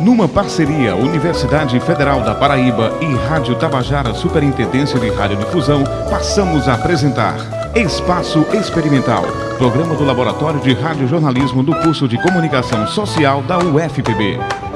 [0.00, 7.36] Numa parceria Universidade Federal da Paraíba e Rádio Tabajara Superintendência de Radiodifusão, passamos a apresentar
[7.74, 9.24] Espaço Experimental,
[9.56, 14.69] programa do Laboratório de Radiojornalismo do curso de Comunicação Social da UFPB.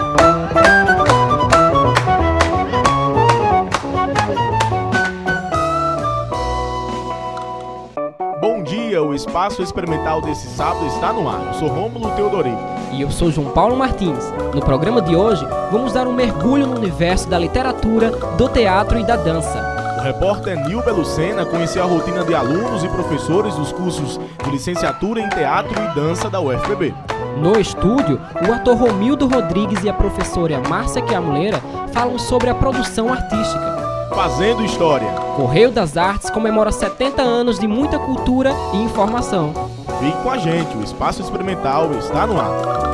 [9.34, 11.48] Espaço Experimental desse sábado está no ar.
[11.48, 12.56] Eu sou Rômulo Teodorico.
[12.92, 14.32] E eu sou João Paulo Martins.
[14.54, 19.02] No programa de hoje, vamos dar um mergulho no universo da literatura, do teatro e
[19.02, 19.96] da dança.
[19.98, 25.20] O repórter Nilber Lucena conheceu a rotina de alunos e professores dos cursos de licenciatura
[25.20, 26.94] em teatro e dança da UFPB.
[27.36, 31.60] No estúdio, o ator Romildo Rodrigues e a professora Márcia Quiamuleira
[31.92, 33.83] falam sobre a produção artística.
[34.14, 35.10] Fazendo História.
[35.36, 39.52] Correio das Artes comemora 70 anos de muita cultura e informação.
[39.98, 42.93] Fique com a gente, o Espaço Experimental está no ar.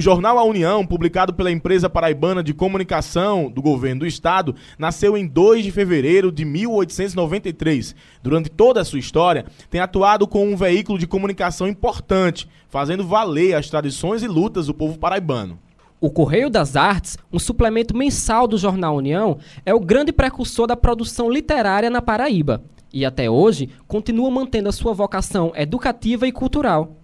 [0.00, 5.14] O jornal A União, publicado pela empresa paraibana de comunicação do governo do estado, nasceu
[5.14, 7.94] em 2 de fevereiro de 1893.
[8.22, 13.54] Durante toda a sua história, tem atuado como um veículo de comunicação importante, fazendo valer
[13.54, 15.58] as tradições e lutas do povo paraibano.
[16.00, 20.76] O Correio das Artes, um suplemento mensal do jornal União, é o grande precursor da
[20.76, 22.62] produção literária na Paraíba.
[22.90, 26.99] E até hoje continua mantendo a sua vocação educativa e cultural.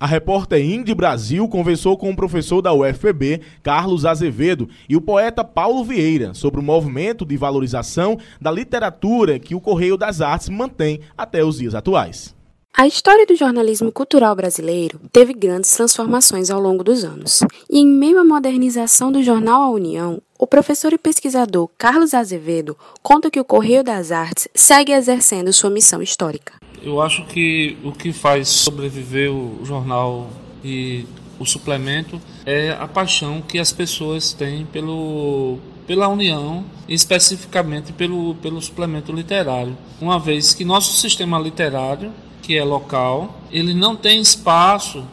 [0.00, 5.44] A repórter Indy Brasil conversou com o professor da UFPB, Carlos Azevedo, e o poeta
[5.44, 11.00] Paulo Vieira sobre o movimento de valorização da literatura que o Correio das Artes mantém
[11.18, 12.34] até os dias atuais.
[12.74, 17.40] A história do jornalismo cultural brasileiro teve grandes transformações ao longo dos anos.
[17.68, 22.74] E em meio à modernização do jornal A União, o professor e pesquisador Carlos Azevedo
[23.02, 26.54] conta que o Correio das Artes segue exercendo sua missão histórica.
[26.82, 30.30] Eu acho que o que faz sobreviver o jornal
[30.64, 31.04] e
[31.38, 38.60] o suplemento é a paixão que as pessoas têm pelo, pela União especificamente pelo, pelo
[38.60, 39.78] suplemento literário.
[40.00, 45.04] Uma vez que nosso sistema literário, que é local, ele não tem espaço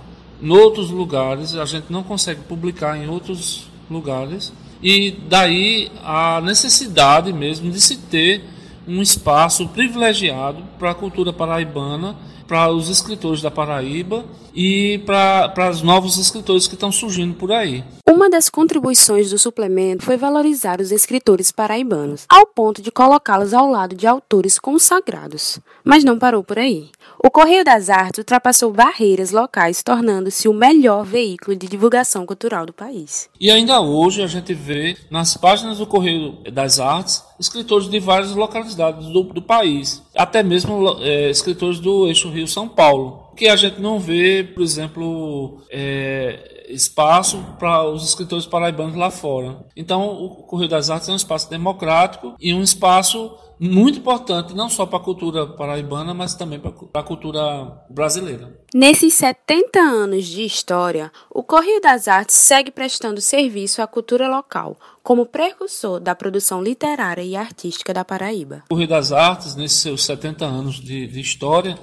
[0.42, 4.52] em outros lugares, a gente não consegue publicar em outros lugares,
[4.82, 8.44] e daí a necessidade mesmo de se ter
[8.88, 12.16] um espaço privilegiado para a cultura paraibana,
[12.48, 14.24] para os escritores da Paraíba
[14.58, 17.84] e para, os novos escritores que estão surgindo por aí.
[18.10, 23.70] Uma das contribuições do suplemento foi valorizar os escritores paraibanos, ao ponto de colocá-los ao
[23.70, 25.60] lado de autores consagrados.
[25.84, 26.90] Mas não parou por aí.
[27.24, 32.74] O Correio das Artes ultrapassou barreiras locais, tornando-se o melhor veículo de divulgação cultural do
[32.74, 33.30] país.
[33.40, 38.34] E ainda hoje a gente vê nas páginas do Correio das Artes escritores de várias
[38.34, 43.80] localidades do, do país, até mesmo é, escritores do eixo Rio-São Paulo, que a gente
[43.80, 49.66] não vê, por exemplo, é, espaço para os escritores paraibanos lá fora.
[49.76, 54.70] Então, o Correio das Artes é um espaço democrático e um espaço muito importante, não
[54.70, 57.42] só para a cultura paraibana, mas também para a cultura
[57.90, 58.60] brasileira.
[58.74, 64.78] Nesses 70 anos de história, o Correio das Artes segue prestando serviço à cultura local,
[65.02, 68.64] como precursor da produção literária e artística da Paraíba.
[68.66, 71.80] O Correio das Artes, nesses seus 70 anos de, de história,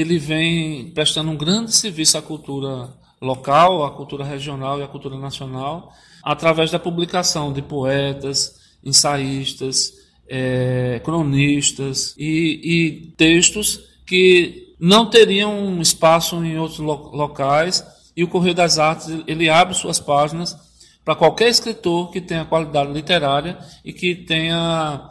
[0.00, 2.90] ele vem prestando um grande serviço à cultura
[3.20, 9.92] local, à cultura regional e à cultura nacional, através da publicação de poetas, ensaístas,
[10.28, 17.84] é, cronistas e, e, textos que não teriam espaço em outros lo locais
[18.16, 20.56] e o Correio das Artes ele abre suas páginas
[21.04, 25.08] para qualquer escritor que tenha qualidade literária e que tenha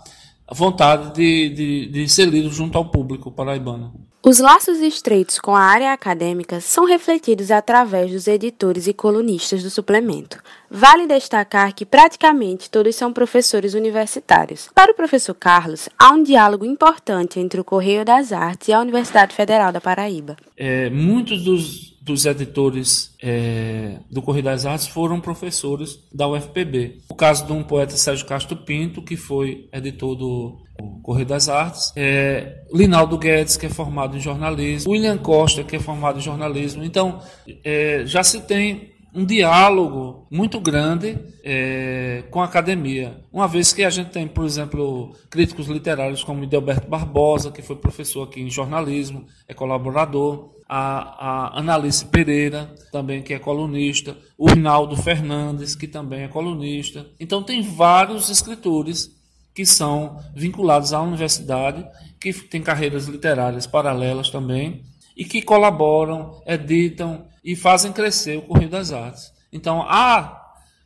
[0.52, 3.94] vontade de, de, de ser lido junto ao público paraibano.
[4.28, 9.70] Os laços estreitos com a área acadêmica são refletidos através dos editores e colunistas do
[9.70, 10.42] suplemento.
[10.68, 14.68] Vale destacar que praticamente todos são professores universitários.
[14.74, 18.80] Para o professor Carlos, há um diálogo importante entre o Correio das Artes e a
[18.80, 20.36] Universidade Federal da Paraíba.
[20.58, 27.00] É, muitos dos dos editores é, do Correio das Artes foram professores da UFPB.
[27.10, 30.65] O caso de um poeta Sérgio Castro Pinto, que foi editor do
[31.02, 35.80] Correio das Artes, é, Linaldo Guedes, que é formado em jornalismo, William Costa, que é
[35.80, 36.84] formado em jornalismo.
[36.84, 37.20] Então,
[37.64, 43.22] é, já se tem um diálogo muito grande é, com a academia.
[43.32, 47.78] Uma vez que a gente tem, por exemplo, críticos literários como Idelberto Barbosa, que foi
[47.78, 54.50] professor aqui em jornalismo, é colaborador, a, a Analice Pereira, também que é colunista, o
[54.50, 57.06] Rinaldo Fernandes, que também é colunista.
[57.18, 59.16] Então tem vários escritores
[59.56, 61.88] que são vinculados à universidade,
[62.20, 64.84] que têm carreiras literárias paralelas também,
[65.16, 69.32] e que colaboram, editam e fazem crescer o Correio das Artes.
[69.54, 70.42] Então, há,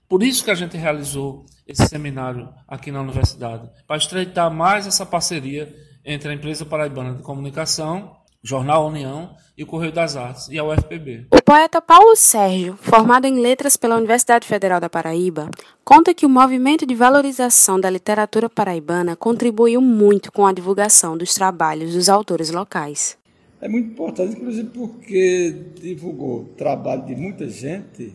[0.08, 5.06] por isso que a gente realizou esse seminário aqui na universidade, para estreitar mais essa
[5.06, 5.76] parceria
[6.06, 10.64] entre a empresa paraibana de comunicação Jornal União e o Correio das Artes e a
[10.64, 11.28] UFPB.
[11.34, 15.50] O poeta Paulo Sérgio, formado em letras pela Universidade Federal da Paraíba,
[15.84, 21.34] conta que o movimento de valorização da literatura paraibana contribuiu muito com a divulgação dos
[21.34, 23.18] trabalhos dos autores locais.
[23.62, 28.14] É muito importante, inclusive porque divulgou o trabalho de muita gente,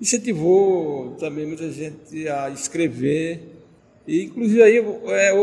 [0.00, 3.60] incentivou também muita gente a escrever,
[4.08, 5.34] e inclusive aí é a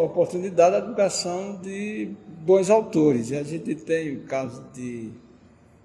[0.00, 2.10] oportunidade da divulgação de
[2.44, 3.32] bons autores.
[3.32, 5.10] A gente tem o caso de,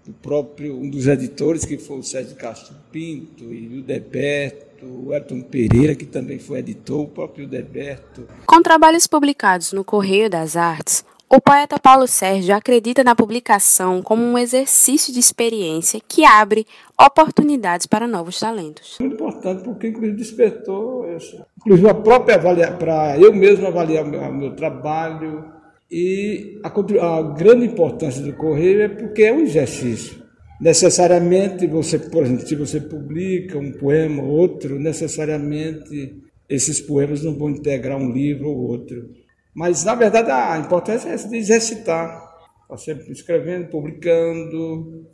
[0.06, 5.14] do próprio, um dos editores, que foi o Sérgio Castro Pinto, e o Deberto, o
[5.14, 8.28] Elton Pereira, que também foi editor, o próprio Deberto.
[8.46, 14.24] Com trabalhos publicados no Correio das Artes, o poeta Paulo Sérgio acredita na publicação como
[14.24, 16.66] um exercício de experiência que abre
[17.00, 18.98] oportunidades para novos talentos.
[19.00, 21.40] Muito importante, porque inclusive despertou isso.
[21.60, 25.59] Inclusive a própria avaliar, para eu mesmo avaliar o meu, meu trabalho,
[25.92, 30.24] e a, a grande importância do correio é porque é um exercício.
[30.62, 37.38] Necessariamente, você, por exemplo, se você publica um poema ou outro, necessariamente esses poemas não
[37.38, 39.10] vão integrar um livro ou outro.
[39.56, 42.30] Mas, na verdade, a importância é de exercitar.
[42.64, 45.08] Está sempre escrevendo, publicando.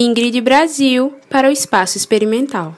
[0.00, 2.76] Ingrid Brasil, para o Espaço Experimental.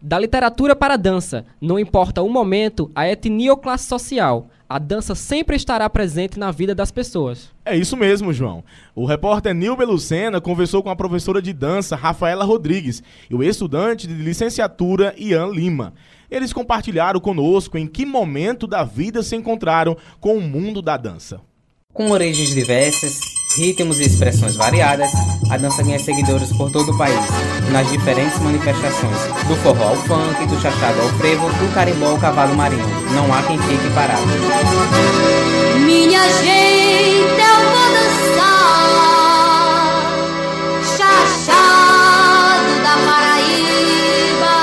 [0.00, 4.78] Da literatura para a dança, não importa o momento, a etnia ou classe social a
[4.78, 7.50] dança sempre estará presente na vida das pessoas.
[7.64, 8.62] É isso mesmo, João.
[8.94, 14.06] O repórter Nilber Lucena conversou com a professora de dança Rafaela Rodrigues e o estudante
[14.06, 15.94] de licenciatura Ian Lima.
[16.30, 21.40] Eles compartilharam conosco em que momento da vida se encontraram com o mundo da dança.
[21.94, 25.10] Com origens diversas, ritmos e expressões variadas,
[25.50, 27.18] a dança ganha seguidores por todo o país,
[27.72, 29.16] nas diferentes manifestações,
[29.46, 32.86] do forró ao funk, do chachado ao frevo, do carimbó ao cavalo marinho.
[33.14, 34.22] Não há quem fique parado.
[35.84, 38.88] Minha gente, eu vou dançar,
[40.96, 44.56] chachado da Paraíba.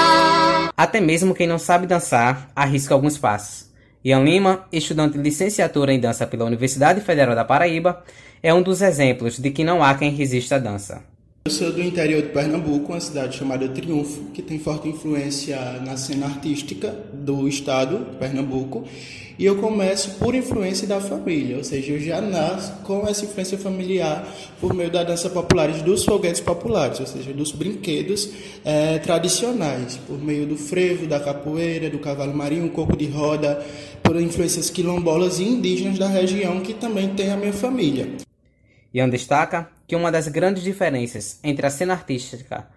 [0.78, 3.66] Até mesmo quem não sabe dançar, arrisca alguns passos.
[4.06, 8.04] Ian Lima, estudante de licenciatura em dança pela Universidade Federal da Paraíba,
[8.44, 11.02] é um dos exemplos de que não há quem resista à dança.
[11.48, 15.98] Eu sou do interior de Pernambuco, uma cidade chamada Triunfo, que tem forte influência na
[15.98, 18.84] cena artística do estado de Pernambuco.
[19.38, 23.58] E eu começo por influência da família, ou seja, eu já nasço com essa influência
[23.58, 24.26] familiar
[24.62, 28.30] por meio da dança popular e dos foguetes populares, ou seja, dos brinquedos
[28.64, 33.62] é, tradicionais, por meio do frevo, da capoeira, do cavalo marinho, coco de roda,
[34.02, 38.08] por influências quilombolas e indígenas da região que também tem a minha família.
[38.94, 42.68] Ian destaca que uma das grandes diferenças entre a cena artística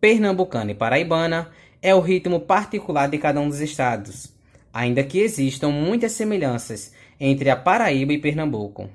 [0.00, 1.50] pernambucana e paraibana
[1.82, 4.35] é o ritmo particular de cada um dos estados,
[4.76, 8.90] ainda que existam muitas semelhanças entre a Paraíba e Pernambuco.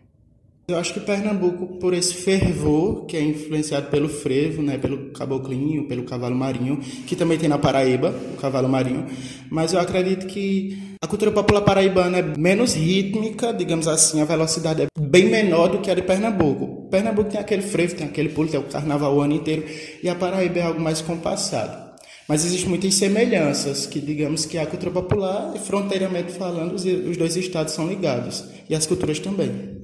[0.67, 5.87] Eu acho que Pernambuco, por esse fervor que é influenciado pelo frevo, né, pelo caboclinho,
[5.87, 9.07] pelo cavalo marinho, que também tem na Paraíba, o cavalo marinho,
[9.49, 14.83] mas eu acredito que a cultura popular paraibana é menos rítmica, digamos assim, a velocidade
[14.83, 16.87] é bem menor do que a de Pernambuco.
[16.91, 19.65] Pernambuco tem aquele frevo, tem aquele pulo, tem o carnaval o ano inteiro,
[20.01, 21.90] e a Paraíba é algo mais compassado.
[22.31, 27.73] Mas existem muitas semelhanças, que digamos que a cultura popular, fronteiramente falando, os dois estados
[27.73, 29.81] são ligados, e as culturas também.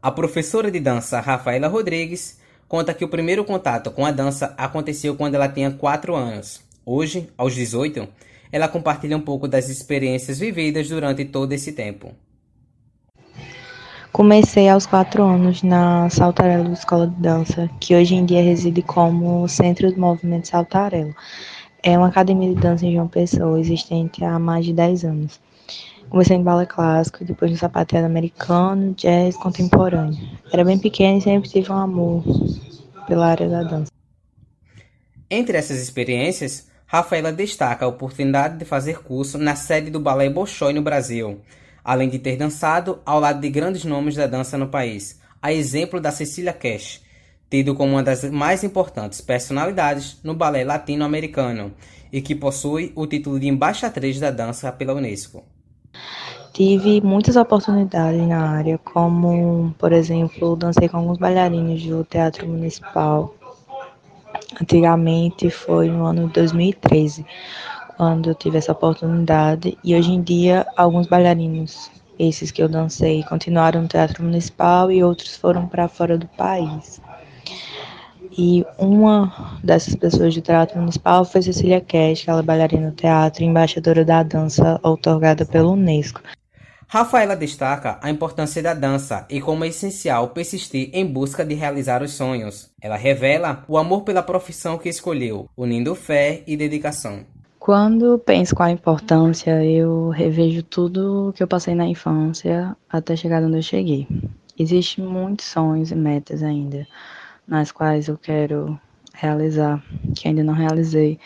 [0.00, 5.14] A professora de dança Rafaela Rodrigues conta que o primeiro contato com a dança aconteceu
[5.14, 6.62] quando ela tinha 4 anos.
[6.86, 8.08] Hoje, aos 18,
[8.50, 12.14] ela compartilha um pouco das experiências vividas durante todo esse tempo.
[14.12, 19.48] Comecei aos quatro anos na Saltarello Escola de Dança, que hoje em dia reside como
[19.48, 21.14] Centro do Movimento Saltarello.
[21.82, 25.40] É uma academia de dança em João Pessoa, existente há mais de 10 anos.
[26.10, 30.18] Comecei em balé clássico, depois no sapateado americano, jazz contemporâneo.
[30.52, 32.22] Era bem pequena e sempre tive um amor
[33.06, 33.90] pela área da dança.
[35.30, 40.74] Entre essas experiências, Rafaela destaca a oportunidade de fazer curso na sede do Balé Bolshoi
[40.74, 41.40] no Brasil,
[41.84, 46.00] além de ter dançado ao lado de grandes nomes da dança no país, a exemplo
[46.00, 47.00] da Cecília Cash,
[47.50, 51.72] tido como uma das mais importantes personalidades no balé latino-americano
[52.12, 55.44] e que possui o título de embaixatriz da dança pela Unesco.
[56.52, 63.34] Tive muitas oportunidades na área, como, por exemplo, dancei com alguns bailarinos do Teatro Municipal.
[64.60, 67.24] Antigamente foi no ano de 2013,
[67.96, 73.22] quando eu tive essa oportunidade, e hoje em dia alguns bailarinos, esses que eu dancei,
[73.24, 77.00] continuaram no Teatro Municipal e outros foram para fora do país.
[78.36, 83.42] E uma dessas pessoas do Teatro Municipal foi Cecília Cash, ela é bailarina no teatro
[83.42, 86.20] e embaixadora da dança otorgada pela Unesco.
[86.88, 92.02] Rafaela destaca a importância da dança e como é essencial persistir em busca de realizar
[92.02, 92.70] os sonhos.
[92.82, 97.24] Ela revela o amor pela profissão que escolheu, unindo fé e dedicação.
[97.64, 103.40] Quando penso qual a importância, eu revejo tudo que eu passei na infância até chegar
[103.40, 104.08] onde eu cheguei.
[104.58, 106.84] Existem muitos sonhos e metas ainda
[107.46, 108.76] nas quais eu quero
[109.14, 109.80] realizar,
[110.16, 111.20] que ainda não realizei.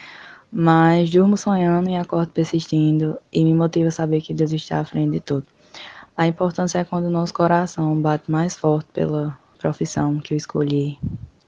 [0.52, 4.84] Mas durmo sonhando e acordo persistindo e me motiva a saber que Deus está à
[4.84, 5.46] frente de tudo.
[6.14, 10.98] A importância é quando o nosso coração bate mais forte pela profissão que eu escolhi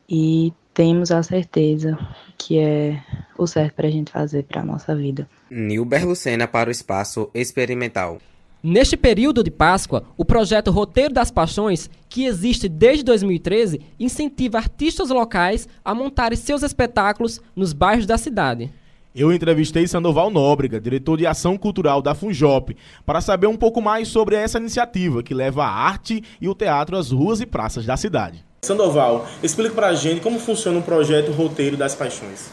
[0.08, 1.98] e temos a certeza
[2.38, 3.02] que é
[3.36, 5.28] o certo para a gente fazer para a nossa vida.
[5.50, 8.18] Nilber Lucena para o Espaço Experimental.
[8.62, 15.10] Neste período de Páscoa, o projeto Roteiro das Paixões, que existe desde 2013, incentiva artistas
[15.10, 18.70] locais a montarem seus espetáculos nos bairros da cidade.
[19.12, 24.06] Eu entrevistei Sandoval Nóbrega, diretor de ação cultural da Funjop, para saber um pouco mais
[24.06, 27.96] sobre essa iniciativa que leva a arte e o teatro às ruas e praças da
[27.96, 28.46] cidade.
[28.60, 32.50] Sandoval, explique para a gente como funciona o projeto Roteiro das Paixões.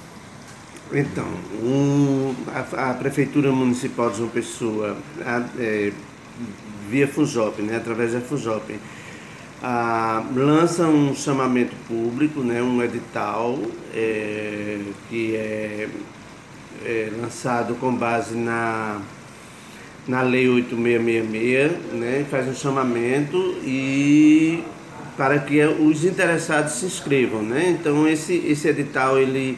[0.93, 1.25] Então,
[1.63, 4.95] um, a, a, Prefeitura Municipal de João Pessoa,
[5.25, 5.91] a, é,
[6.87, 8.79] via Funjop, né, através da Funjop,
[9.63, 13.57] a, lança um chamamento público, né, um edital
[13.91, 15.89] é, que é,
[16.85, 19.01] é, lançado com base na,
[20.07, 24.63] na Lei 8666, né, faz um chamamento e
[25.17, 27.41] para que os interessados se inscrevam.
[27.41, 27.75] Né?
[27.79, 29.57] Então, esse, esse edital ele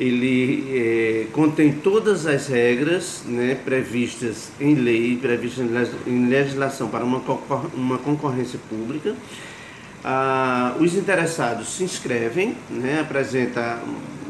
[0.00, 5.66] ele é, contém todas as regras né, previstas em lei, previstas
[6.06, 7.22] em legislação para uma,
[7.74, 9.14] uma concorrência pública.
[10.02, 13.78] Ah, os interessados se inscrevem, né, apresenta,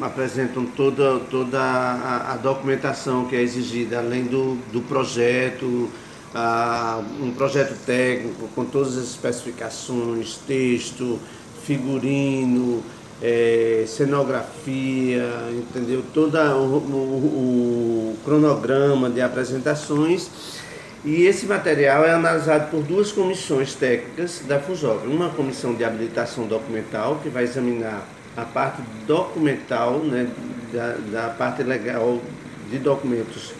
[0.00, 5.88] apresentam toda, toda a, a, documentação que é exigida, além do, do projeto,
[6.34, 11.18] ah, um projeto técnico com todas as especificações, texto,
[11.64, 12.82] figurino,
[13.22, 16.02] é, cenografia, entendeu?
[16.14, 20.30] Todo o, o, o, cronograma de apresentações.
[21.04, 25.06] E esse material é analisado por duas comissões técnicas da FUJOP.
[25.06, 28.06] Uma comissão de habilitação documental, que vai examinar
[28.36, 30.28] a parte documental, né,
[30.72, 32.20] da, da parte legal
[32.70, 33.52] de documentos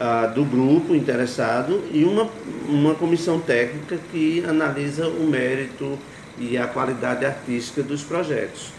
[0.00, 2.28] ah, do grupo interessado, e uma,
[2.68, 5.98] uma comissão técnica que analisa o mérito
[6.38, 8.72] e a qualidade artística dos projetos.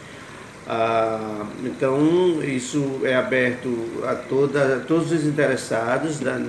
[0.66, 6.40] Ah, então, isso é aberto a toda, todos os interessados da,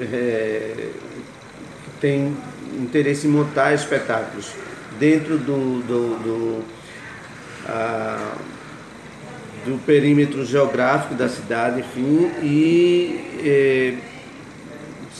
[0.00, 0.88] é,
[1.84, 2.36] que têm
[2.78, 4.52] interesse em montar espetáculos
[4.98, 6.64] dentro do, do, do,
[7.66, 8.34] ah,
[9.64, 14.09] do perímetro geográfico da cidade, enfim, e é,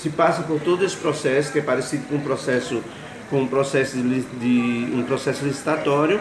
[0.00, 2.82] se passa por todo esse processo, que é parecido com um processo,
[3.28, 6.20] com um processo de, um processo licitatório,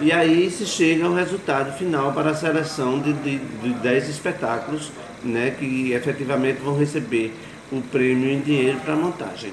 [0.00, 4.90] e aí se chega ao resultado final para a seleção de, de, de 10 espetáculos
[5.22, 7.34] né, que efetivamente vão receber
[7.70, 9.52] o prêmio em dinheiro para montagem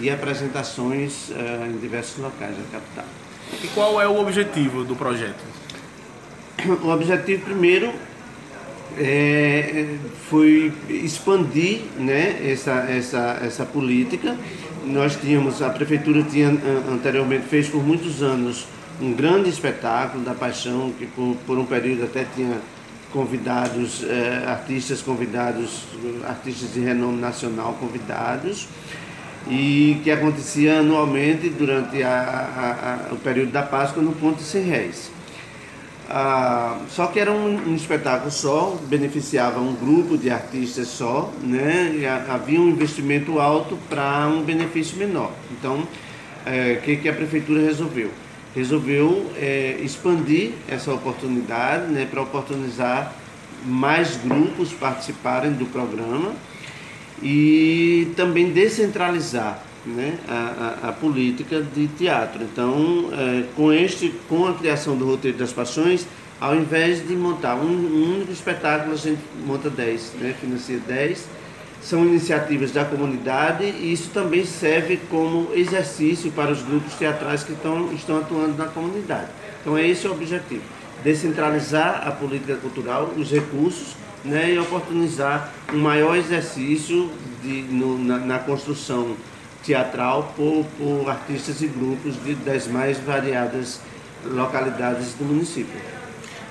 [0.00, 3.06] e apresentações uh, em diversos locais da capital.
[3.64, 5.42] E qual é o objetivo do projeto?
[6.82, 7.92] O objetivo primeiro
[8.96, 9.96] é,
[10.30, 14.36] foi expandir né, essa, essa, essa política.
[14.84, 16.48] Nós tínhamos, a prefeitura tinha
[16.90, 18.66] anteriormente fez por muitos anos
[19.00, 22.58] um grande espetáculo da Paixão, que por, por um período até tinha
[23.12, 25.84] convidados, eh, artistas convidados,
[26.26, 28.68] artistas de renome nacional convidados.
[29.50, 34.44] e que acontecia anualmente durante a, a, a, o período da Páscoa no Ponto de
[34.44, 35.10] 100 Réis.
[36.10, 41.94] Ah, só que era um, um, espetáculo só, beneficiava um grupo de artistas só, né?
[41.98, 45.30] E havia um investimento alto para um benefício menor.
[45.50, 45.86] Então, o
[46.46, 48.10] é, que, que a prefeitura resolveu?
[48.54, 53.14] Resolveu é, expandir essa oportunidade né, para oportunizar
[53.66, 56.32] mais grupos participarem do programa
[57.22, 62.42] e também descentralizar né, a, a, a, política de teatro.
[62.42, 66.06] Então, é, com, este, com a criação do Roteiro das Paixões,
[66.40, 71.26] ao invés de montar um, um único espetáculo, a gente monta 10, né, financia 10.
[71.80, 77.52] São iniciativas da comunidade e isso também serve como exercício para os grupos teatrais que
[77.52, 79.28] estão, estão atuando na comunidade.
[79.60, 80.62] Então, é esse o objetivo:
[81.02, 83.94] descentralizar a política cultural, os recursos
[84.24, 87.10] né, e oportunizar um maior exercício
[87.42, 89.16] de, no, na, na construção
[89.68, 93.80] teatral por, por artistas e grupos de, das mais variadas
[94.24, 95.78] localidades do município.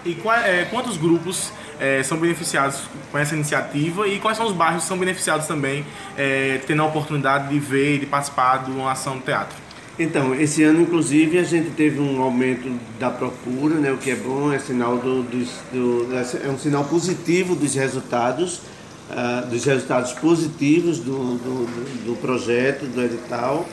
[0.06, 4.54] E qual, é, quantos grupos é, são beneficiados com essa iniciativa e quais são os
[4.54, 5.84] bairros que são beneficiados também,
[6.16, 9.58] é, tendo a oportunidade de ver e de participar de uma ação teatro?
[10.00, 14.16] Então, esse ano, inclusive, a gente teve um aumento da procura, né, o que é
[14.16, 18.62] bom, é, sinal do, do, do é um sinal positivo dos resultados
[19.10, 23.68] uh, dos resultados positivos do, do, do, projeto, do edital.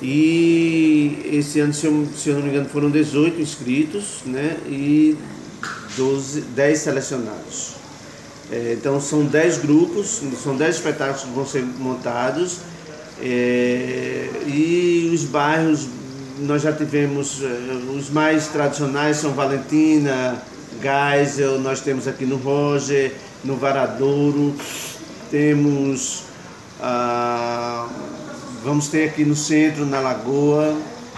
[0.00, 5.16] E esse ano, se eu, se eu não me engano, foram 18 inscritos né, e
[5.96, 7.78] 12, 10 selecionados.
[8.50, 12.58] É, então são 10 grupos, são 10 espetáculos que vão ser montados.
[13.20, 15.88] É, e os bairros,
[16.38, 20.40] nós já tivemos, é, os mais tradicionais são Valentina,
[20.80, 23.12] Geisel, nós temos aqui no Roger,
[23.44, 24.54] no Varadouro,
[25.30, 26.24] temos,
[26.80, 27.88] ah,
[28.62, 30.76] vamos ter aqui no centro, na Lagoa,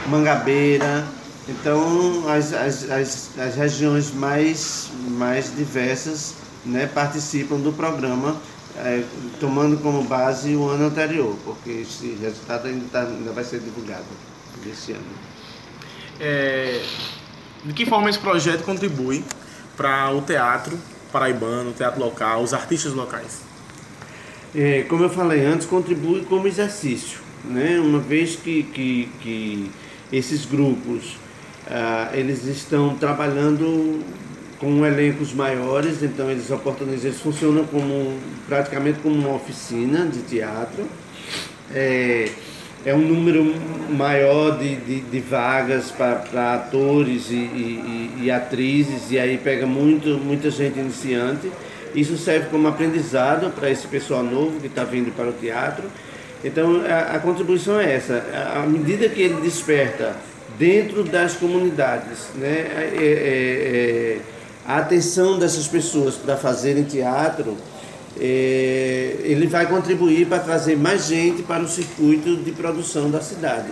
[0.09, 1.07] Mangabeira,
[1.49, 6.35] então as, as, as, as regiões mais, mais diversas
[6.65, 8.37] né, participam do programa,
[8.77, 9.03] é,
[9.41, 14.05] tomando como base o ano anterior, porque esse resultado ainda, tá, ainda vai ser divulgado
[14.65, 15.03] desse ano.
[16.21, 16.85] É,
[17.65, 19.25] de que forma esse projeto contribui
[19.77, 20.79] para o teatro
[21.11, 23.41] paraibano, teatro local, os artistas locais?
[24.55, 27.79] É, como eu falei antes, contribui como exercício, né?
[27.79, 29.71] Uma vez que, que, que
[30.13, 31.17] esses grupos
[31.69, 34.05] ah, eles estão trabalhando
[34.59, 38.19] com elencos maiores, então eles oportunizam, eles funcionam como
[38.49, 40.85] praticamente como uma oficina de teatro.
[41.73, 42.29] É,
[42.85, 43.55] é um número
[43.91, 50.19] maior de, de, de vagas para atores e, e, e, atrizes, e aí pega muito,
[50.19, 51.51] muita gente iniciante.
[51.95, 55.85] Isso serve como aprendizado para esse pessoal novo que está vindo para o teatro.
[56.43, 60.17] Então a, a contribuição é essa, à medida que ele desperta
[60.59, 64.19] dentro das comunidades, né, é, é, é,
[64.67, 67.57] a atenção dessas pessoas para fazerem teatro
[68.19, 73.69] é, ele vai contribuir para trazer mais gente para o circuito de produção da cidade.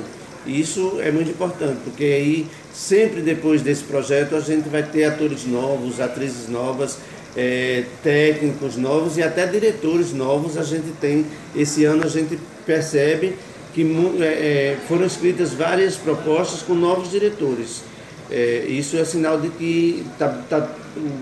[0.47, 5.45] Isso é muito importante, porque aí sempre depois desse projeto a gente vai ter atores
[5.45, 6.99] novos, atrizes novas,
[7.37, 10.57] é, técnicos novos e até diretores novos.
[10.57, 13.35] A gente tem esse ano a gente percebe
[13.75, 13.83] que
[14.21, 17.83] é, é, foram escritas várias propostas com novos diretores.
[18.31, 20.71] É, isso é sinal de que tá, tá,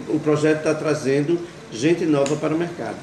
[0.08, 1.38] o projeto está trazendo
[1.72, 2.96] gente nova para o mercado.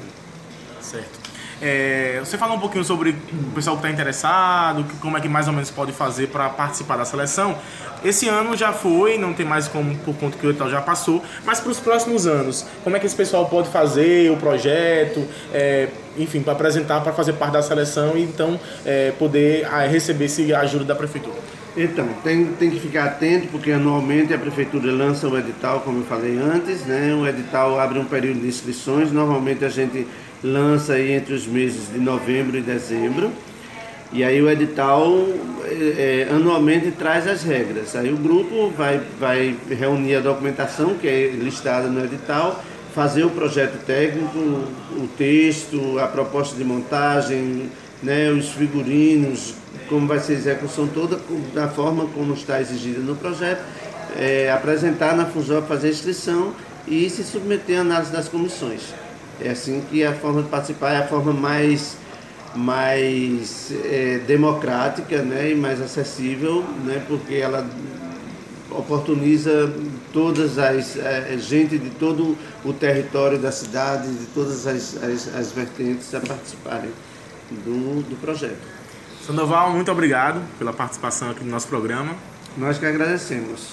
[0.80, 1.24] Certo.
[1.62, 5.46] É, você falou um pouquinho sobre o pessoal que está interessado, como é que mais
[5.46, 7.56] ou menos pode fazer para participar da seleção.
[8.04, 11.24] Esse ano já foi, não tem mais como, por conta que o edital já passou,
[11.44, 15.88] mas para os próximos anos, como é que esse pessoal pode fazer o projeto, é,
[16.18, 20.52] enfim, para apresentar, para fazer parte da seleção e então é, poder ah, receber esse
[20.52, 21.38] ajuda da prefeitura?
[21.76, 26.04] Então, tem, tem que ficar atento, porque anualmente a prefeitura lança o edital, como eu
[26.04, 27.12] falei antes, né?
[27.14, 30.06] O edital abre um período de inscrições, normalmente a gente
[30.42, 33.32] lança aí entre os meses de novembro e dezembro.
[34.12, 35.12] E aí o edital
[35.64, 37.96] é, anualmente traz as regras.
[37.96, 42.62] Aí o grupo vai, vai reunir a documentação que é listada no edital,
[42.94, 47.68] fazer o projeto técnico, o texto, a proposta de montagem,
[48.00, 49.56] né, os figurinos,
[49.88, 51.20] como vai ser a execução toda,
[51.52, 53.62] da forma como está exigida no projeto,
[54.16, 56.54] é, apresentar na FUNJOP, fazer a inscrição
[56.86, 58.94] e se submeter à análise das comissões.
[59.40, 61.96] É assim que a forma de participar é a forma mais,
[62.54, 67.66] mais é, democrática né, e mais acessível, né, porque ela
[68.70, 69.72] oportuniza
[70.12, 75.52] todas as é, gente de todo o território da cidade, de todas as, as, as
[75.52, 76.90] vertentes a participarem
[77.50, 78.83] do, do projeto.
[79.26, 82.14] Sandoval, muito obrigado pela participação aqui no nosso programa.
[82.58, 83.70] Nós que agradecemos.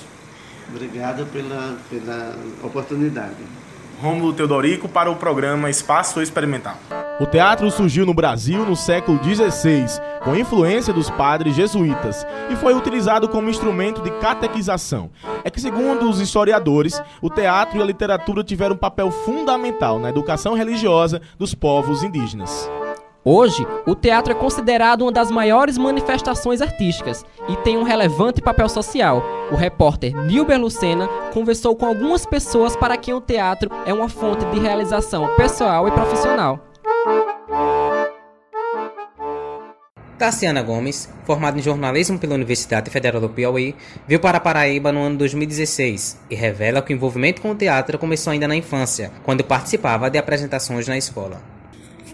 [0.74, 3.36] Obrigado pela, pela oportunidade.
[4.02, 6.78] Rômulo Teodorico para o programa Espaço Experimental.
[7.20, 9.86] O teatro surgiu no Brasil no século XVI,
[10.24, 15.12] com influência dos padres jesuítas, e foi utilizado como instrumento de catequização.
[15.44, 20.10] É que, segundo os historiadores, o teatro e a literatura tiveram um papel fundamental na
[20.10, 22.70] educação religiosa dos povos indígenas.
[23.24, 28.68] Hoje, o teatro é considerado uma das maiores manifestações artísticas e tem um relevante papel
[28.68, 29.24] social.
[29.52, 34.44] O repórter Nilber Lucena conversou com algumas pessoas para quem o teatro é uma fonte
[34.46, 36.60] de realização pessoal e profissional.
[40.18, 43.76] Tassiana Gomes, formada em jornalismo pela Universidade Federal do Piauí,
[44.08, 48.00] veio para a Paraíba no ano 2016 e revela que o envolvimento com o teatro
[48.00, 51.61] começou ainda na infância, quando participava de apresentações na escola.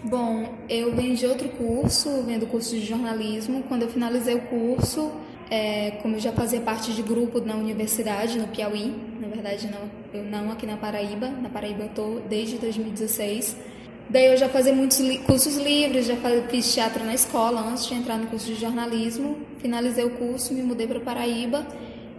[0.04, 3.64] Bom, eu venho de outro curso, venho do curso de jornalismo.
[3.66, 5.10] Quando eu finalizei o curso,
[5.50, 9.90] é, como eu já fazia parte de grupo na universidade, no Piauí, na verdade não,
[10.14, 13.56] eu não aqui na Paraíba, na Paraíba eu estou desde 2016.
[14.08, 16.16] Daí eu já fazia muitos li cursos livres, já
[16.48, 19.36] fiz teatro na escola antes de entrar no curso de jornalismo.
[19.58, 21.66] Finalizei o curso, me mudei para Paraíba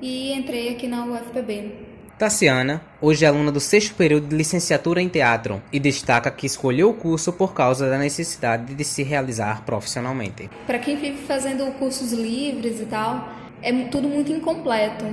[0.01, 1.88] e entrei aqui na UFPB.
[2.19, 6.89] Tassiana, hoje é aluna do sexto período de licenciatura em teatro e destaca que escolheu
[6.89, 10.49] o curso por causa da necessidade de se realizar profissionalmente.
[10.67, 13.29] Para quem vive fazendo cursos livres e tal,
[13.61, 15.05] é tudo muito incompleto.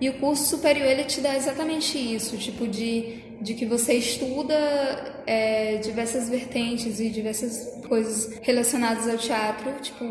[0.00, 4.54] E o curso superior ele te dá exatamente isso, tipo de, de que você estuda
[5.26, 10.02] é, diversas vertentes e diversas coisas relacionadas ao teatro, tipo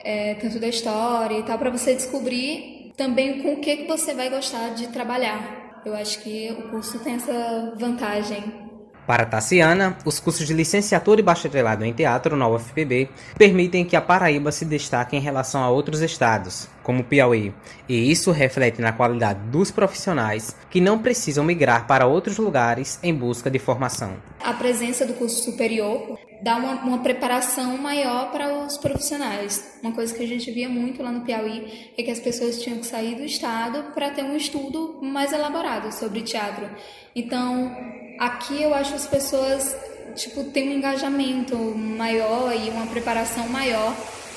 [0.00, 4.12] é, tanto da história e tal, para você descobrir também com o que, que você
[4.14, 5.61] vai gostar de trabalhar.
[5.84, 8.70] Eu acho que o curso tem essa vantagem.
[9.04, 14.00] Para Tassiana, os cursos de licenciatura e bacharelado em teatro na UFPB permitem que a
[14.00, 17.52] Paraíba se destaque em relação a outros estados, como o Piauí,
[17.88, 23.12] e isso reflete na qualidade dos profissionais que não precisam migrar para outros lugares em
[23.12, 24.14] busca de formação.
[24.40, 29.78] A presença do curso superior dá uma, uma, preparação maior para os profissionais.
[29.82, 32.78] Uma coisa que a gente via muito lá no Piauí é que as pessoas tinham
[32.78, 36.68] que sair do estado para ter um estudo mais elaborado sobre teatro.
[37.14, 37.74] Então,
[38.18, 39.76] aqui eu acho as pessoas
[40.16, 43.94] tipo têm um engajamento maior e uma preparação maior,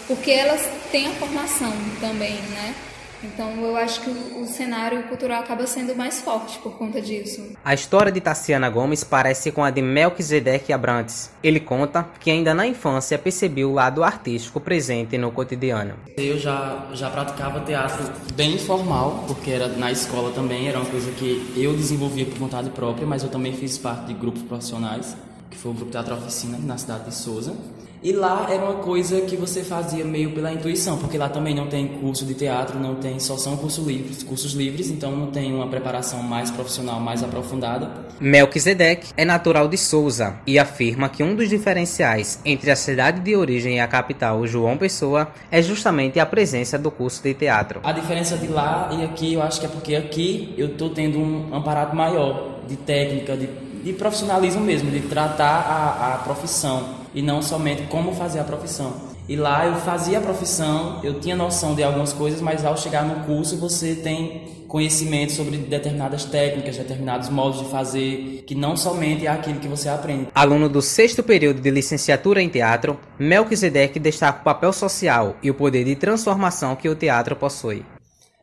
[0.08, 2.76] porque elas têm a formação também, né?
[3.24, 7.54] Então eu acho que o cenário cultural acaba sendo mais forte por conta disso.
[7.64, 11.32] A história de Tassiana Gomes parece com a de Melquisedeque Abrantes.
[11.44, 15.96] Ele conta que ainda na infância percebeu o lado artístico presente no cotidiano.
[16.18, 21.12] Eu já, já praticava teatro bem informal, porque era na escola também, era uma coisa
[21.12, 25.16] que eu desenvolvia por vontade própria, mas eu também fiz parte de grupos profissionais,
[25.50, 27.56] que foi o Grupo Teatro Oficina, na cidade de Souza.
[28.04, 31.68] E lá era uma coisa que você fazia meio pela intuição, porque lá também não
[31.68, 35.54] tem curso de teatro, não tem só são cursos livres, cursos livres, então não tem
[35.54, 38.06] uma preparação mais profissional, mais aprofundada.
[38.20, 43.36] Melquisedeque é natural de Souza e afirma que um dos diferenciais entre a cidade de
[43.36, 47.82] origem e a capital, João Pessoa, é justamente a presença do curso de teatro.
[47.84, 51.20] A diferença de lá e aqui, eu acho que é porque aqui eu estou tendo
[51.20, 53.48] um aparato maior de técnica, de,
[53.84, 59.16] de profissionalismo mesmo, de tratar a, a profissão e não somente como fazer a profissão.
[59.28, 63.04] E lá eu fazia a profissão, eu tinha noção de algumas coisas, mas ao chegar
[63.04, 69.26] no curso você tem conhecimento sobre determinadas técnicas, determinados modos de fazer, que não somente
[69.26, 70.28] é aquilo que você aprende.
[70.36, 75.56] Aluno do sexto período de licenciatura em teatro, Melquisedeque destaca o papel social e o
[75.56, 77.84] poder de transformação que o teatro possui.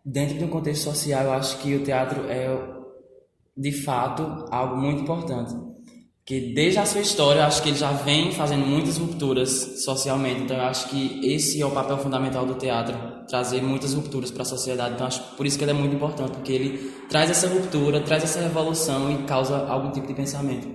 [0.05, 2.57] Dentro de um contexto social, eu acho que o teatro é,
[3.57, 5.55] de fato, algo muito importante
[6.33, 10.41] que desde a sua história, acho que ele já vem fazendo muitas rupturas socialmente.
[10.41, 12.97] Então, eu acho que esse é o papel fundamental do teatro,
[13.29, 14.95] trazer muitas rupturas para a sociedade.
[14.95, 18.25] Então, acho por isso que ele é muito importante, porque ele traz essa ruptura, traz
[18.25, 20.67] essa revolução e causa algum tipo de pensamento.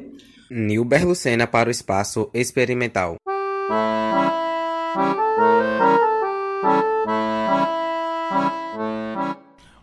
[0.51, 3.17] Nilber Lucena para o Espaço Experimental.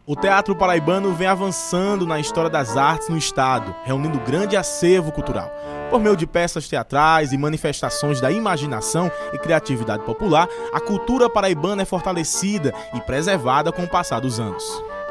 [0.07, 5.51] O teatro paraibano vem avançando na história das artes no estado, reunindo grande acervo cultural.
[5.89, 11.81] Por meio de peças teatrais e manifestações da imaginação e criatividade popular, a cultura paraibana
[11.81, 14.63] é fortalecida e preservada com o passar dos anos.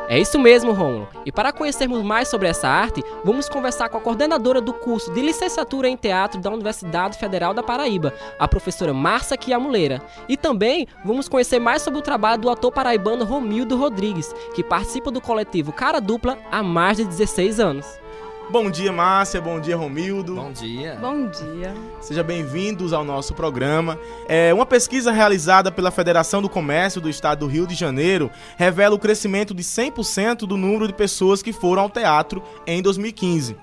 [0.10, 1.08] É isso mesmo, Romulo.
[1.26, 5.22] E para conhecermos mais sobre essa arte, vamos conversar com a coordenadora do curso de
[5.22, 10.02] licenciatura em teatro da Universidade Federal da Paraíba, a professora Márcia Quiamuleira.
[10.28, 15.10] E também vamos conhecer mais sobre o trabalho do ator paraibano Romildo Rodrigues, que participa
[15.10, 18.03] do coletivo Cara Dupla há mais de 16 anos.
[18.50, 19.42] Bom dia, Márcia.
[19.42, 20.36] Bom dia, Romildo.
[20.36, 20.98] Bom dia.
[21.00, 21.74] Bom dia.
[22.02, 23.98] Sejam bem-vindos ao nosso programa.
[24.28, 28.96] É, uma pesquisa realizada pela Federação do Comércio do Estado do Rio de Janeiro revela
[28.96, 33.56] o crescimento de 100% do número de pessoas que foram ao teatro em 2015.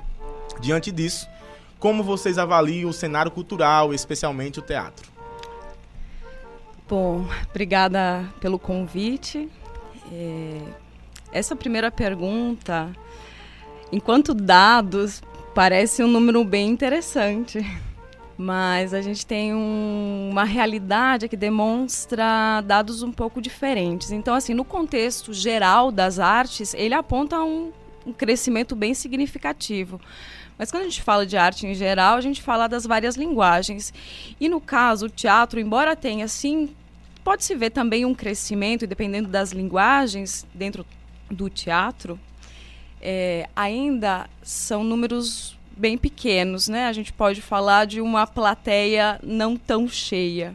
[0.61, 1.29] Diante disso,
[1.79, 5.09] como vocês avaliam o cenário cultural, especialmente o teatro?
[6.88, 9.49] Bom, obrigada pelo convite.
[10.11, 10.59] É,
[11.33, 12.90] essa primeira pergunta
[13.92, 15.22] enquanto dados,
[15.55, 17.64] parece um número bem interessante.
[18.37, 24.11] Mas a gente tem um, uma realidade que demonstra dados um pouco diferentes.
[24.12, 27.70] Então, assim, no contexto geral das artes, ele aponta um,
[28.07, 30.00] um crescimento bem significativo.
[30.57, 33.92] Mas quando a gente fala de arte em geral, a gente fala das várias linguagens.
[34.40, 36.70] E no caso, o teatro, embora tenha, sim,
[37.22, 40.87] pode-se ver também um crescimento, dependendo das linguagens dentro
[41.31, 42.18] do teatro,
[43.00, 46.86] é, ainda são números bem pequenos, né?
[46.86, 50.54] A gente pode falar de uma plateia não tão cheia.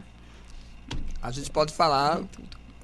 [1.20, 2.22] A gente pode falar,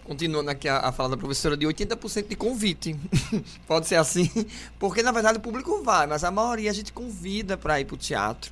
[0.02, 2.96] continuando aqui a, a fala da professora, de 80% de convite.
[3.68, 4.28] pode ser assim,
[4.78, 7.94] porque na verdade o público vai, mas a maioria a gente convida para ir para
[7.94, 8.50] o teatro.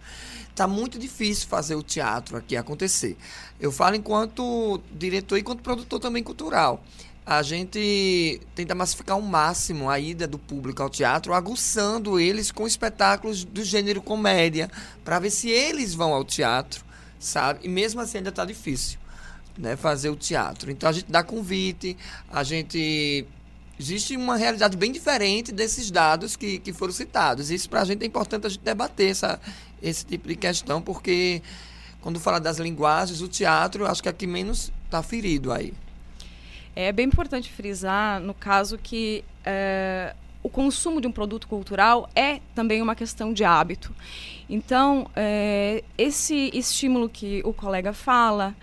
[0.54, 3.16] Tá muito difícil fazer o teatro aqui acontecer.
[3.58, 6.84] Eu falo enquanto diretor e enquanto produtor também cultural
[7.30, 12.66] a gente tenta massificar ao máximo a ida do público ao teatro, aguçando eles com
[12.66, 14.68] espetáculos do gênero comédia,
[15.04, 16.84] para ver se eles vão ao teatro,
[17.20, 17.60] sabe?
[17.62, 18.98] E mesmo assim ainda está difícil,
[19.56, 20.72] né, fazer o teatro.
[20.72, 21.96] Então a gente dá convite,
[22.28, 23.24] a gente
[23.78, 27.48] existe uma realidade bem diferente desses dados que, que foram citados.
[27.48, 29.40] Isso para a gente é importante a gente debater essa,
[29.80, 31.40] esse tipo de questão, porque
[32.00, 35.72] quando fala das linguagens, o teatro, acho que é que menos está ferido aí.
[36.74, 42.40] É bem importante frisar, no caso, que é, o consumo de um produto cultural é
[42.54, 43.94] também uma questão de hábito.
[44.48, 48.54] Então, é, esse estímulo que o colega fala,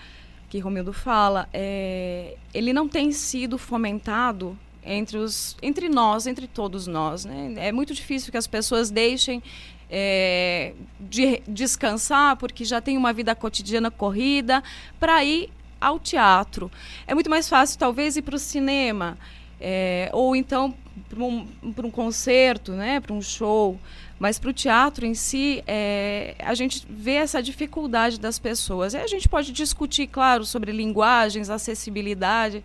[0.49, 6.87] que Romildo fala, é, ele não tem sido fomentado entre, os, entre nós, entre todos
[6.87, 7.25] nós.
[7.25, 7.53] Né?
[7.57, 9.43] É muito difícil que as pessoas deixem
[9.89, 14.63] é, de descansar porque já tem uma vida cotidiana corrida
[14.99, 16.71] para ir ao teatro.
[17.05, 19.17] É muito mais fácil, talvez, ir para o cinema,
[19.59, 20.73] é, ou então
[21.09, 23.79] para um, um concerto, né, para um show.
[24.19, 28.93] Mas para o teatro em si, é, a gente vê essa dificuldade das pessoas.
[28.93, 32.63] E a gente pode discutir, claro, sobre linguagens, acessibilidade.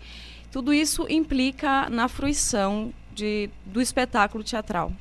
[0.51, 4.93] Tudo isso implica na fruição de, do espetáculo teatral.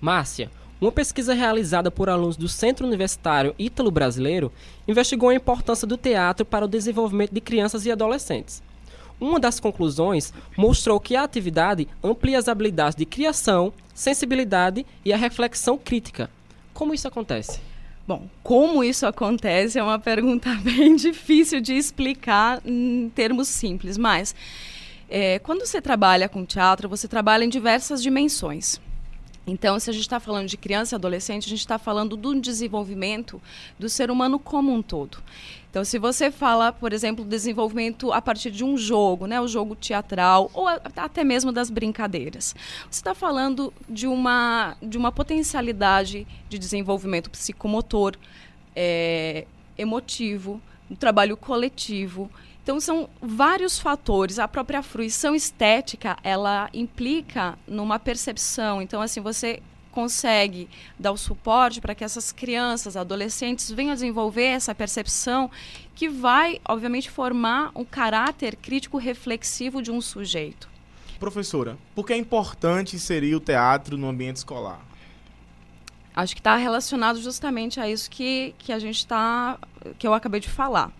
[0.00, 4.52] Márcia, uma pesquisa realizada por alunos do Centro Universitário Ítalo Brasileiro
[4.86, 8.62] investigou a importância do teatro para o desenvolvimento de crianças e adolescentes.
[9.20, 15.16] Uma das conclusões mostrou que a atividade amplia as habilidades de criação, sensibilidade e a
[15.16, 16.30] reflexão crítica.
[16.72, 17.60] Como isso acontece?
[18.06, 24.32] Bom, como isso acontece é uma pergunta bem difícil de explicar em termos simples, mas
[25.10, 28.80] é, quando você trabalha com teatro, você trabalha em diversas dimensões.
[29.48, 32.38] Então, se a gente está falando de criança e adolescente, a gente está falando do
[32.38, 33.40] desenvolvimento
[33.78, 35.18] do ser humano como um todo.
[35.70, 39.74] Então, se você fala, por exemplo, desenvolvimento a partir de um jogo, né, o jogo
[39.74, 42.54] teatral, ou até mesmo das brincadeiras,
[42.90, 48.16] você está falando de uma, de uma potencialidade de desenvolvimento psicomotor,
[48.76, 52.30] é, emotivo, um trabalho coletivo.
[52.68, 54.38] Então são vários fatores.
[54.38, 58.82] A própria fruição estética, ela implica numa percepção.
[58.82, 64.44] Então assim, você consegue dar o suporte para que essas crianças, adolescentes venham a desenvolver
[64.44, 65.50] essa percepção
[65.94, 70.68] que vai, obviamente, formar um caráter crítico reflexivo de um sujeito.
[71.18, 74.80] Professora, por que é importante inserir o teatro no ambiente escolar?
[76.14, 79.58] Acho que está relacionado justamente a isso que, que a gente está,
[79.98, 80.92] que eu acabei de falar.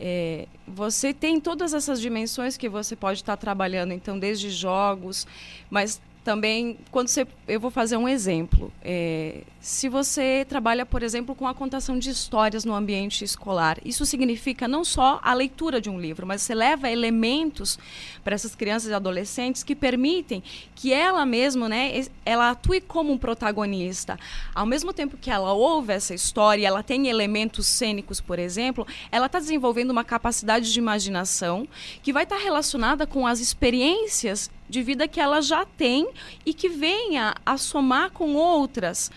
[0.00, 5.26] É, você tem todas essas dimensões que você pode estar trabalhando, então, desde jogos,
[5.68, 7.26] mas também, quando você.
[7.46, 8.70] Eu vou fazer um exemplo.
[8.82, 14.04] É, se você trabalha, por exemplo, com a contação de histórias no ambiente escolar, isso
[14.04, 17.78] significa não só a leitura de um livro, mas você leva elementos
[18.22, 20.42] para essas crianças e adolescentes que permitem
[20.74, 24.18] que ela mesma, né, ela atue como um protagonista.
[24.54, 29.26] Ao mesmo tempo que ela ouve essa história, ela tem elementos cênicos, por exemplo, ela
[29.26, 31.66] está desenvolvendo uma capacidade de imaginação
[32.02, 36.08] que vai estar tá relacionada com as experiências de vida que ela já tem
[36.44, 39.10] e que venha a somar com outras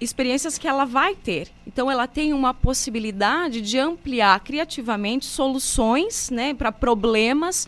[0.00, 1.48] experiências que ela vai ter.
[1.66, 7.66] Então, ela tem uma possibilidade de ampliar criativamente soluções né, para problemas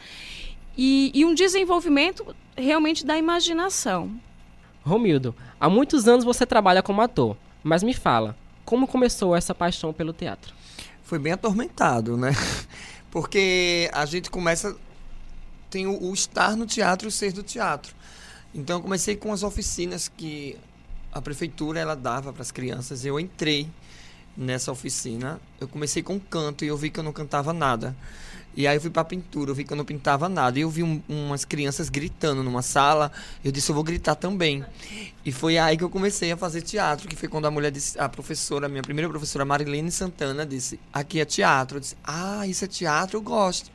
[0.77, 4.11] e, e um desenvolvimento realmente da imaginação.
[4.85, 9.93] Romildo, há muitos anos você trabalha como ator, mas me fala, como começou essa paixão
[9.93, 10.55] pelo teatro?
[11.03, 12.31] Foi bem atormentado, né?
[13.11, 14.77] Porque a gente começa.
[15.71, 17.95] Tem o, o estar no teatro e o ser do teatro.
[18.55, 20.59] Então eu comecei com as oficinas que
[21.13, 23.05] a prefeitura ela dava para as crianças.
[23.05, 23.69] Eu entrei
[24.37, 25.41] nessa oficina.
[25.61, 27.97] Eu comecei com canto e eu vi que eu não cantava nada.
[28.57, 30.59] E aí eu fui para pintura, eu vi que eu não pintava nada.
[30.59, 33.13] E eu vi um, umas crianças gritando numa sala.
[33.45, 34.65] Eu disse, eu vou gritar também.
[35.25, 37.99] E foi aí que eu comecei a fazer teatro, que foi quando a mulher disse,
[37.99, 41.77] a professora, minha primeira professora, Marilene Santana, disse, aqui é teatro.
[41.77, 43.71] Eu disse, ah, isso é teatro, eu gosto.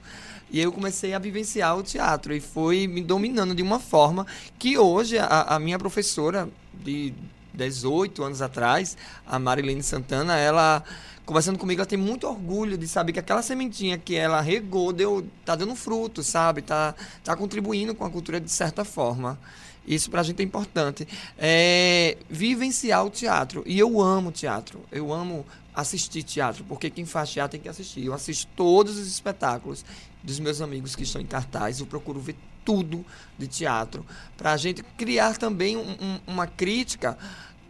[0.55, 4.25] E eu comecei a vivenciar o teatro e foi me dominando de uma forma
[4.57, 7.13] que hoje a, a minha professora de
[7.53, 10.81] 18 anos atrás, a Marilene Santana, ela
[11.25, 15.27] conversando comigo, ela tem muito orgulho de saber que aquela sementinha que ela regou deu,
[15.43, 16.61] tá dando fruto, sabe?
[16.61, 19.37] Tá, tá contribuindo com a cultura de certa forma.
[19.85, 21.05] Isso pra gente é importante.
[21.37, 23.61] É, vivenciar o teatro.
[23.65, 24.79] E eu amo teatro.
[24.89, 28.05] Eu amo assistir teatro, porque quem faz teatro tem que assistir.
[28.05, 29.83] Eu assisto todos os espetáculos
[30.23, 31.79] dos meus amigos que estão em cartaz.
[31.79, 33.05] Eu procuro ver tudo
[33.37, 34.03] de teatro,
[34.35, 37.15] para a gente criar também um, um, uma crítica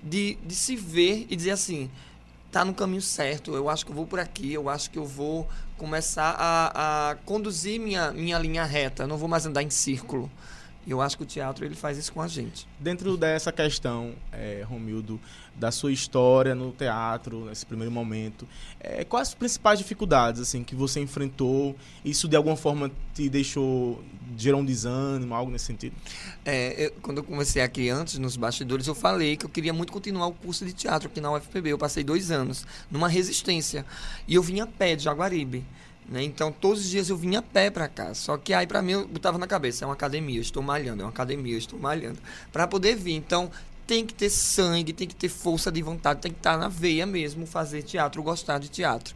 [0.02, 1.92] de, de se ver e dizer assim,
[2.50, 5.06] tá no caminho certo, eu acho que eu vou por aqui, eu acho que eu
[5.06, 5.46] vou
[5.78, 10.32] começar a, a conduzir minha, minha linha reta, não vou mais andar em círculo.
[10.88, 12.68] Eu acho que o teatro ele faz isso com a gente.
[12.80, 15.20] Dentro dessa questão, é, Romildo,
[15.56, 18.48] da sua história no teatro, nesse primeiro momento,
[18.80, 21.76] é, quais as principais dificuldades assim que você enfrentou?
[22.04, 24.04] Isso de alguma forma te deixou
[24.38, 25.96] gerou um desânimo, algo nesse sentido?
[26.44, 29.94] É, eu, quando eu comecei aqui antes, nos bastidores, eu falei que eu queria muito
[29.94, 31.70] continuar o curso de teatro aqui na UFPB.
[31.70, 33.86] Eu passei dois anos numa resistência
[34.28, 35.64] e eu vinha a pé de Jaguaribe.
[36.08, 36.24] Né?
[36.24, 38.14] Então, todos os dias eu vinha a pé para cá.
[38.14, 41.02] Só que aí, para mim, eu botava na cabeça: é uma academia, eu estou malhando,
[41.02, 42.20] é uma academia, eu estou malhando.
[42.52, 43.14] Para poder vir.
[43.14, 43.52] Então,
[43.88, 47.06] tem que ter sangue, tem que ter força de vontade, tem que estar na veia
[47.06, 49.16] mesmo fazer teatro, gostar de teatro.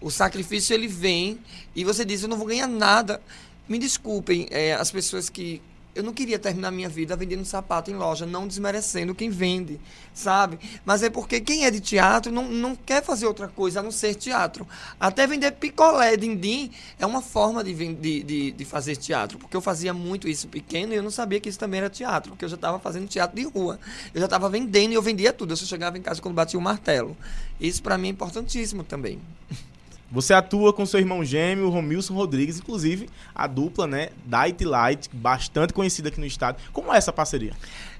[0.00, 1.38] O sacrifício, ele vem
[1.74, 3.20] e você diz: eu não vou ganhar nada.
[3.68, 5.60] Me desculpem, é, as pessoas que
[5.98, 9.80] eu não queria terminar minha vida vendendo sapato em loja, não desmerecendo quem vende,
[10.14, 10.56] sabe?
[10.84, 13.90] Mas é porque quem é de teatro não, não quer fazer outra coisa a não
[13.90, 14.64] ser teatro.
[15.00, 19.40] Até vender picolé, din-din, é uma forma de, de, de, de, fazer teatro.
[19.40, 22.30] Porque eu fazia muito isso pequeno e eu não sabia que isso também era teatro,
[22.30, 23.80] porque eu já estava fazendo teatro de rua.
[24.14, 25.52] Eu já estava vendendo e eu vendia tudo.
[25.52, 27.16] Eu só chegava em casa quando batia o martelo.
[27.60, 29.20] Isso para mim é importantíssimo também.
[30.10, 35.74] Você atua com seu irmão gêmeo, Romilson Rodrigues, inclusive a dupla, né, Dight Light, bastante
[35.74, 36.56] conhecida aqui no estado.
[36.72, 37.52] Como é essa parceria?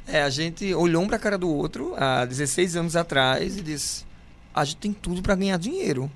[0.06, 4.06] É, a gente olhou um pra cara do outro há 16 anos atrás e disse:
[4.54, 6.10] a gente tem tudo para ganhar dinheiro.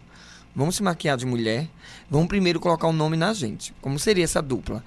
[0.55, 1.69] Vamos se maquiar de mulher,
[2.11, 3.75] vamos primeiro colocar o um nome na gente.
[3.81, 4.85] Como seria essa dupla?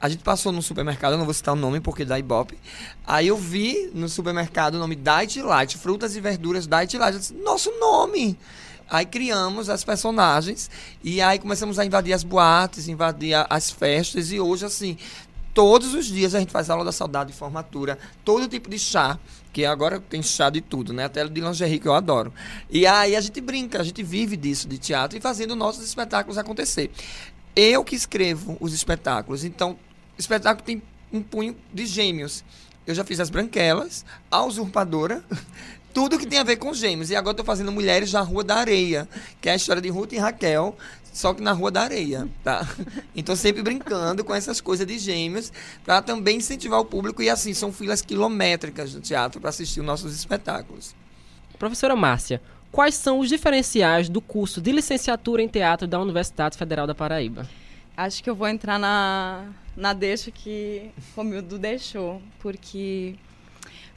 [0.00, 2.58] A gente passou no supermercado, eu não vou citar o nome porque dá Ibope.
[3.06, 7.14] Aí eu vi no supermercado o nome Diet Light, frutas e verduras Diet Light.
[7.14, 8.38] Eu disse, nosso nome!
[8.88, 10.70] Aí criamos as personagens
[11.02, 14.96] e aí começamos a invadir as boates, invadir as festas e hoje assim,
[15.54, 19.18] todos os dias a gente faz aula da saudade de formatura, todo tipo de chá,
[19.52, 21.04] que agora tem chá de tudo, né?
[21.04, 22.32] Até de lingerie que eu adoro.
[22.68, 26.36] E aí a gente brinca, a gente vive disso de teatro e fazendo nossos espetáculos
[26.36, 26.90] acontecer.
[27.54, 29.78] Eu que escrevo os espetáculos, então
[30.18, 32.44] espetáculo tem um punho de gêmeos.
[32.84, 35.24] Eu já fiz as branquelas, a usurpadora,
[35.94, 37.08] tudo que tem a ver com gêmeos.
[37.08, 39.08] E agora estou fazendo Mulheres na Rua da Areia,
[39.40, 40.76] que é a história de Ruth e Raquel,
[41.12, 42.66] só que na Rua da Areia, tá?
[43.14, 45.52] Então sempre brincando com essas coisas de gêmeos,
[45.84, 49.86] para também incentivar o público e assim, são filas quilométricas do teatro para assistir os
[49.86, 50.94] nossos espetáculos.
[51.56, 56.88] Professora Márcia, quais são os diferenciais do curso de licenciatura em teatro da Universidade Federal
[56.88, 57.48] da Paraíba?
[57.96, 59.44] Acho que eu vou entrar na,
[59.76, 63.14] na deixa que Romildo deixou, porque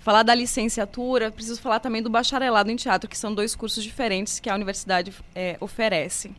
[0.07, 4.39] falar da licenciatura, preciso falar também do bacharelado em teatro, que são dois cursos diferentes
[4.39, 6.31] que a universidade é, oferece.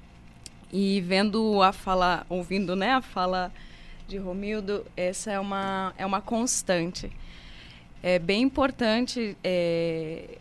[0.72, 3.52] E vendo a fala, ouvindo né, a fala
[4.06, 7.12] de Romildo, essa é uma, é uma constante.
[8.02, 10.38] É bem importante é,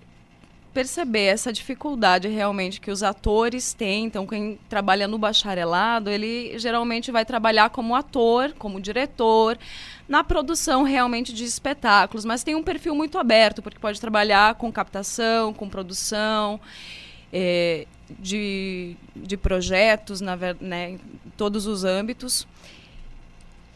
[0.78, 4.06] perceber essa dificuldade realmente que os atores têm.
[4.06, 9.58] Então, quem trabalha no bacharelado, ele geralmente vai trabalhar como ator, como diretor,
[10.08, 14.72] na produção realmente de espetáculos, mas tem um perfil muito aberto, porque pode trabalhar com
[14.72, 16.60] captação, com produção.
[17.34, 17.88] É,
[18.20, 21.00] de, de projetos, na, né, em
[21.36, 22.48] todos os âmbitos.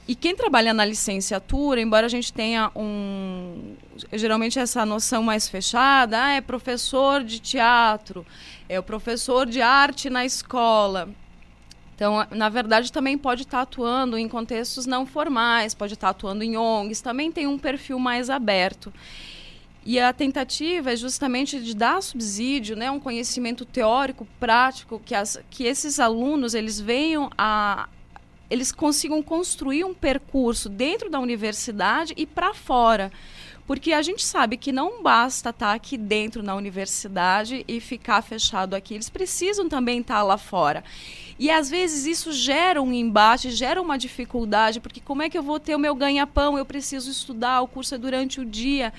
[0.07, 3.75] E quem trabalha na licenciatura, embora a gente tenha um
[4.11, 8.25] geralmente essa noção mais fechada, ah, é professor de teatro,
[8.67, 11.09] é o professor de arte na escola.
[11.95, 16.57] Então, na verdade, também pode estar atuando em contextos não formais, pode estar atuando em
[16.57, 18.91] ONGs, também tem um perfil mais aberto.
[19.85, 25.39] E a tentativa é justamente de dar subsídio, né, um conhecimento teórico, prático, que, as,
[25.49, 27.87] que esses alunos eles venham a
[28.51, 33.09] eles consigam construir um percurso dentro da universidade e para fora.
[33.65, 38.73] Porque a gente sabe que não basta estar aqui dentro na universidade e ficar fechado
[38.73, 38.93] aqui.
[38.93, 40.83] Eles precisam também estar lá fora.
[41.39, 45.43] E às vezes isso gera um embate, gera uma dificuldade, porque como é que eu
[45.43, 46.57] vou ter o meu ganha-pão?
[46.57, 48.91] Eu preciso estudar, o curso é durante o dia.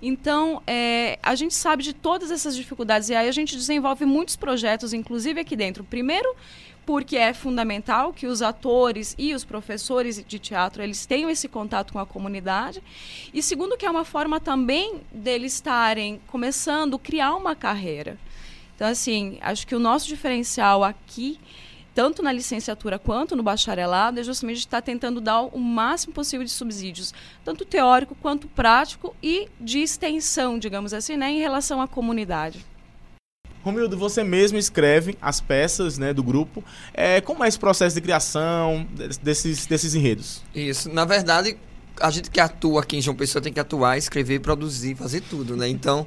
[0.00, 4.36] Então, é, a gente sabe de todas essas dificuldades e aí a gente desenvolve muitos
[4.36, 5.82] projetos, inclusive aqui dentro.
[5.82, 6.36] Primeiro,
[6.88, 11.92] porque é fundamental que os atores e os professores de teatro eles tenham esse contato
[11.92, 12.82] com a comunidade.
[13.30, 18.16] E segundo que é uma forma também deles estarem começando a criar uma carreira.
[18.74, 21.38] Então assim acho que o nosso diferencial aqui
[21.94, 26.50] tanto na licenciatura quanto no bacharelado é justamente estar tentando dar o máximo possível de
[26.50, 27.12] subsídios
[27.44, 32.64] tanto teórico quanto prático e de extensão digamos assim né, em relação à comunidade
[33.62, 36.62] Romildo, você mesmo escreve as peças né, do grupo.
[36.94, 38.86] É, como é esse processo de criação
[39.22, 40.42] desses, desses enredos?
[40.54, 40.88] Isso.
[40.88, 41.56] Na verdade,
[42.00, 45.56] a gente que atua aqui em João Pessoa tem que atuar, escrever, produzir, fazer tudo,
[45.56, 45.68] né?
[45.68, 46.06] Então,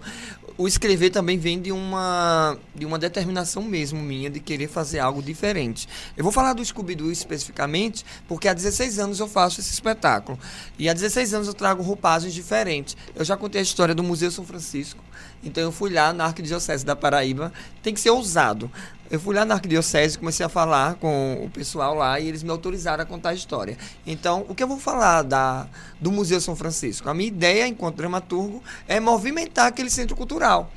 [0.57, 5.21] o escrever também vem de uma, de uma determinação mesmo minha de querer fazer algo
[5.21, 5.87] diferente.
[6.15, 10.37] Eu vou falar do Scooby-Doo especificamente, porque há 16 anos eu faço esse espetáculo.
[10.77, 12.95] E há 16 anos eu trago roupagens diferentes.
[13.15, 15.03] Eu já contei a história do Museu São Francisco,
[15.43, 17.51] então eu fui lá na Arquidiocese da Paraíba.
[17.81, 18.71] Tem que ser ousado.
[19.09, 22.49] Eu fui lá na Arquidiocese, comecei a falar com o pessoal lá e eles me
[22.49, 23.77] autorizaram a contar a história.
[24.07, 25.67] Então, o que eu vou falar da,
[25.99, 27.09] do Museu São Francisco?
[27.09, 30.71] A minha ideia, enquanto dramaturgo, é movimentar aquele centro cultural.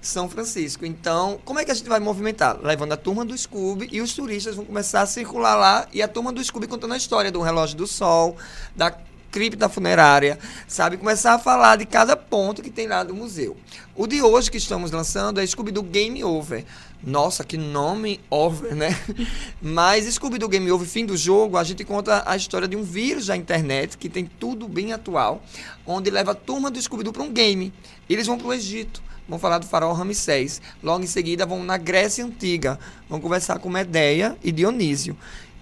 [0.00, 0.86] São Francisco.
[0.86, 2.58] Então, como é que a gente vai movimentar?
[2.62, 6.08] Levando a turma do Scooby e os turistas vão começar a circular lá e a
[6.08, 8.36] turma do Scooby contando a história do relógio do sol,
[8.74, 8.96] da
[9.36, 10.96] cripta funerária, sabe?
[10.96, 13.54] Começar a falar de cada ponto que tem lá do museu.
[13.94, 16.64] O de hoje que estamos lançando é Scooby do Game Over.
[17.04, 18.98] Nossa, que nome over, né?
[19.60, 22.82] Mas Scooby do Game Over, fim do jogo, a gente conta a história de um
[22.82, 25.42] vírus da internet que tem tudo bem atual,
[25.86, 27.74] onde leva a turma do Scooby para um game.
[28.08, 30.60] Eles vão para o Egito vão falar do faraó Ramsés.
[30.82, 32.78] Logo em seguida vão na Grécia Antiga,
[33.08, 35.16] vão conversar com Medeia e Dionísio.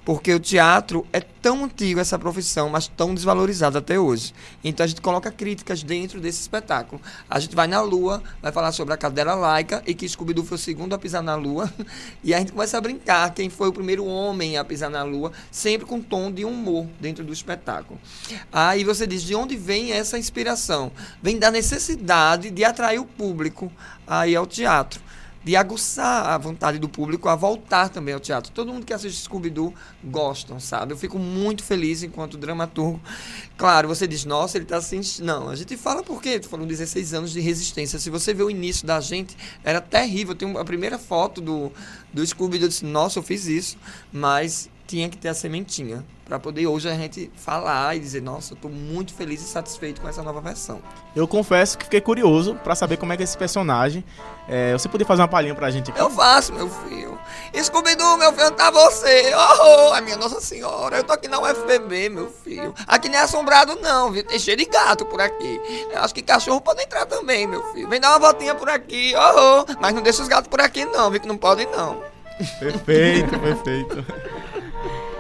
[0.05, 4.35] Porque o teatro é tão antigo, essa profissão, mas tão desvalorizado até hoje.
[4.63, 7.01] Então a gente coloca críticas dentro desse espetáculo.
[7.29, 10.57] A gente vai na Lua, vai falar sobre a cadela laica e que Scooby-Doo foi
[10.57, 11.73] o segundo a pisar na Lua.
[12.23, 15.33] E a gente começa a brincar quem foi o primeiro homem a pisar na Lua,
[15.51, 18.01] sempre com tom de humor dentro do espetáculo.
[18.51, 20.91] Aí você diz, de onde vem essa inspiração?
[21.23, 23.71] Vem da necessidade de atrair o público
[24.07, 25.03] aí ao teatro
[25.45, 28.51] de aguçar a vontade do público a voltar também ao teatro.
[28.51, 30.93] Todo mundo que assiste Scooby-Doo gostam, sabe?
[30.93, 33.01] Eu fico muito feliz enquanto dramaturgo.
[33.57, 35.01] Claro, você diz, nossa, ele está assim.
[35.23, 37.99] Não, a gente fala porque foram 16 anos de resistência.
[37.99, 40.35] Se você vê o início da gente, era terrível.
[40.35, 41.71] Tem a primeira foto do,
[42.13, 43.77] do Scooby-Doo, eu disse, nossa, eu fiz isso.
[44.11, 48.55] Mas tinha que ter a sementinha para poder hoje a gente falar e dizer, nossa,
[48.55, 50.81] eu tô muito feliz e satisfeito com essa nova versão.
[51.15, 54.03] Eu confesso que fiquei curioso para saber como é que é esse personagem.
[54.49, 56.01] É, você poderia fazer uma palhinha pra gente aqui?
[56.01, 57.19] Eu faço, meu filho.
[57.55, 59.33] Scooby-Doo, meu filho, tá você.
[59.35, 62.75] Oh, a minha Nossa Senhora, eu tô aqui na UFPB, meu filho.
[62.87, 64.25] Aqui nem é assombrado não, viu?
[64.25, 65.61] Tem cheio de gato por aqui.
[65.91, 67.89] Eu acho que cachorro pode entrar também, meu filho.
[67.89, 69.81] Vem dar uma voltinha por aqui, oh, oh.
[69.81, 71.21] mas não deixa os gatos por aqui não, viu?
[71.21, 72.03] Que não podem não.
[72.59, 74.05] Perfeito, perfeito.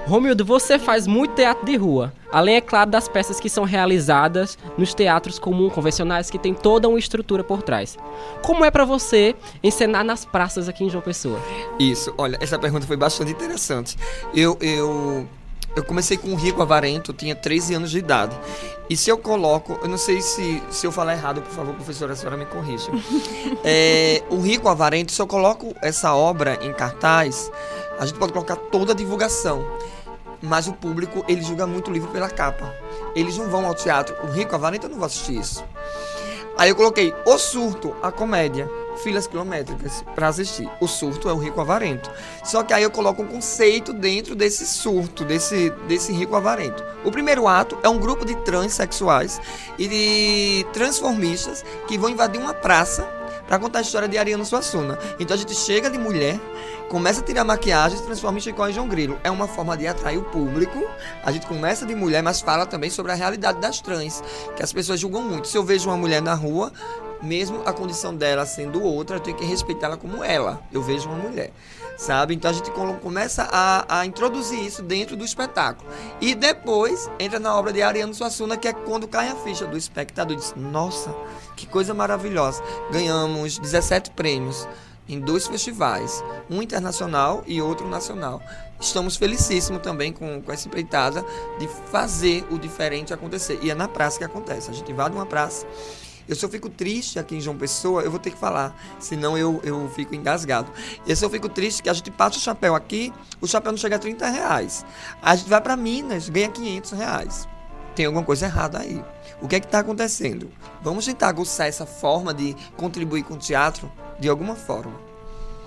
[0.06, 2.12] Romildo, você faz muito teatro de rua.
[2.30, 6.88] Além, é claro, das peças que são realizadas nos teatros comuns, convencionais, que tem toda
[6.88, 7.96] uma estrutura por trás.
[8.42, 11.38] Como é para você encenar nas praças aqui em João Pessoa?
[11.78, 13.96] Isso, olha, essa pergunta foi bastante interessante.
[14.34, 15.26] Eu, eu,
[15.74, 18.36] eu comecei com o Rico Avarento, tinha 13 anos de idade.
[18.90, 22.12] E se eu coloco, eu não sei se, se eu falar errado, por favor, professora,
[22.12, 22.90] a senhora me corrija.
[23.64, 27.50] é, o Rico Avarento, se eu coloco essa obra em cartaz,
[27.98, 29.64] a gente pode colocar toda a divulgação
[30.44, 32.70] mas o público ele julga muito o livro pela capa.
[33.14, 34.14] Eles não vão ao teatro.
[34.24, 35.64] O Rico Avarenta não vai assistir isso.
[36.56, 38.70] Aí eu coloquei O Surto, a comédia,
[39.02, 40.68] filas quilométricas para assistir.
[40.80, 42.10] O surto é o rico avarento.
[42.44, 46.84] Só que aí eu coloco um conceito dentro desse surto, desse, desse rico avarento.
[47.04, 49.40] O primeiro ato é um grupo de transexuais
[49.78, 53.02] e de transformistas que vão invadir uma praça
[53.46, 54.98] para contar a história de Ariano Suassuna.
[55.18, 56.40] Então a gente chega de mulher,
[56.88, 59.18] começa a tirar maquiagem e se transforma em Chicó e João Grilo.
[59.24, 60.84] É uma forma de atrair o público.
[61.22, 64.22] A gente começa de mulher, mas fala também sobre a realidade das trans,
[64.56, 65.48] que as pessoas julgam muito.
[65.48, 66.72] Se eu vejo uma mulher na rua,
[67.22, 70.62] mesmo a condição dela sendo outra, eu tenho que respeitá-la como ela.
[70.72, 71.50] Eu vejo uma mulher.
[71.96, 72.34] sabe?
[72.34, 72.70] Então a gente
[73.00, 75.88] começa a, a introduzir isso dentro do espetáculo.
[76.20, 79.76] E depois entra na obra de Ariano Suassuna, que é quando cai a ficha do
[79.76, 80.36] espectador.
[80.36, 81.14] Diz, nossa,
[81.56, 82.62] que coisa maravilhosa.
[82.90, 84.66] Ganhamos 17 prêmios
[85.08, 88.42] em dois festivais, um internacional e outro nacional.
[88.80, 91.24] Estamos felicíssimos também com, com essa empreitada
[91.58, 93.58] de fazer o diferente acontecer.
[93.62, 94.70] E é na praça que acontece.
[94.70, 95.66] A gente invade uma praça
[96.26, 99.36] eu se eu fico triste aqui em João Pessoa, eu vou ter que falar, senão
[99.36, 100.70] eu, eu fico engasgado.
[101.06, 103.78] E se eu fico triste que a gente passa o chapéu aqui, o chapéu não
[103.78, 104.86] chega a 30 reais.
[105.20, 107.48] A gente vai para Minas, ganha 500 reais.
[107.94, 109.02] Tem alguma coisa errada aí.
[109.40, 110.50] O que é que está acontecendo?
[110.82, 114.92] Vamos tentar aguçar essa forma de contribuir com o teatro de alguma forma.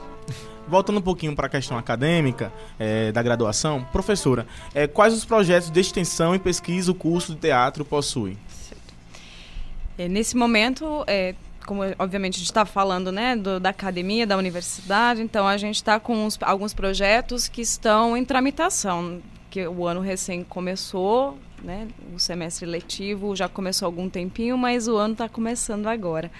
[0.67, 5.69] Voltando um pouquinho para a questão acadêmica é, da graduação, professora, é, quais os projetos
[5.69, 8.37] de extensão e pesquisa o curso de teatro possui?
[9.97, 11.33] É, nesse momento, é,
[11.65, 15.75] como obviamente a gente está falando né, do, da academia, da universidade, então a gente
[15.75, 21.85] está com uns, alguns projetos que estão em tramitação, que o ano recém começou, né,
[22.15, 26.31] o semestre letivo já começou há algum tempinho, mas o ano está começando agora.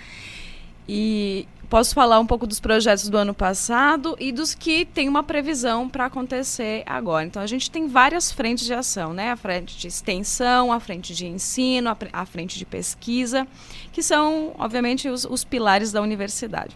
[0.88, 5.22] E posso falar um pouco dos projetos do ano passado e dos que tem uma
[5.22, 7.26] previsão para acontecer agora.
[7.26, 9.32] Então, a gente tem várias frentes de ação, né?
[9.32, 13.46] A frente de extensão, a frente de ensino, a, frente de pesquisa,
[13.92, 16.74] que são, obviamente, os, os pilares da universidade.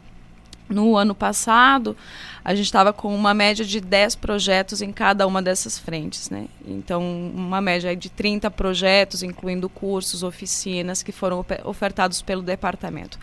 [0.71, 1.95] No ano passado,
[2.43, 6.29] a gente estava com uma média de 10 projetos em cada uma dessas frentes.
[6.29, 6.47] Né?
[6.65, 7.01] Então,
[7.35, 13.19] uma média de 30 projetos, incluindo cursos, oficinas, que foram ofertados pelo departamento.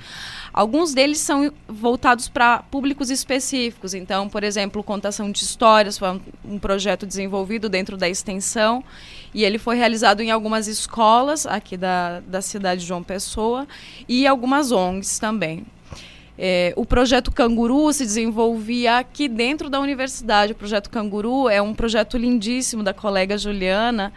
[0.53, 3.93] Alguns deles são voltados para públicos específicos.
[3.93, 8.85] Então, por exemplo, Contação de Histórias foi um, projeto desenvolvido dentro da extensão
[9.35, 13.67] e ele foi realizado em algumas escolas aqui da, da cidade de João Pessoa
[14.09, 15.67] e algumas ONGs também.
[16.39, 20.53] É, o projeto Canguru se desenvolvia aqui dentro da universidade.
[20.53, 24.13] O projeto Canguru é um projeto lindíssimo da colega Juliana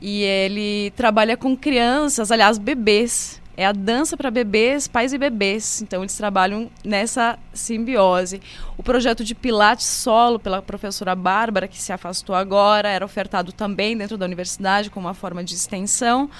[0.00, 3.40] e ele trabalha com crianças, aliás, bebês.
[3.56, 5.80] É a dança para bebês, pais e bebês.
[5.82, 8.40] Então, eles trabalham nessa simbiose.
[8.76, 13.96] O projeto de Pilates solo, pela professora Bárbara, que se afastou agora, era ofertado também
[13.96, 16.30] dentro da universidade como uma forma de extensão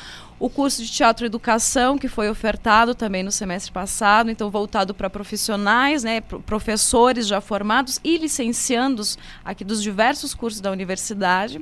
[0.42, 4.92] o curso de teatro e educação que foi ofertado também no semestre passado, então voltado
[4.92, 11.58] para profissionais, né, professores já formados e licenciandos aqui dos diversos cursos da universidade.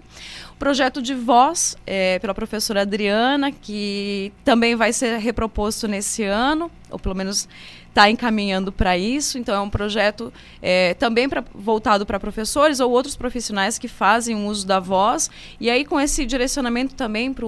[0.52, 6.70] O projeto de voz é, pela professora Adriana, que também vai ser reproposto nesse ano,
[6.90, 7.46] ou pelo menos
[7.90, 9.38] está encaminhando para isso.
[9.38, 10.32] Então, é um projeto
[10.62, 15.30] é, também pra, voltado para professores ou outros profissionais que fazem uso da voz.
[15.60, 17.46] E aí, com esse direcionamento também para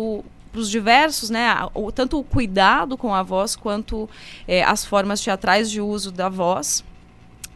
[0.53, 4.09] para os diversos, né, o, tanto o cuidado com a voz quanto
[4.47, 6.85] é, as formas teatrais de uso da voz.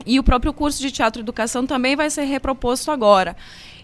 [0.07, 3.36] E o próprio curso de teatro e educação também vai ser reproposto agora.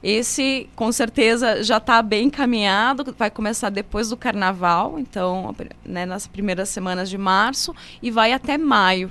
[0.02, 5.54] Esse, com certeza, já está bem encaminhado, vai começar depois do carnaval, então,
[5.84, 9.10] né, nas primeiras semanas de março, e vai até maio.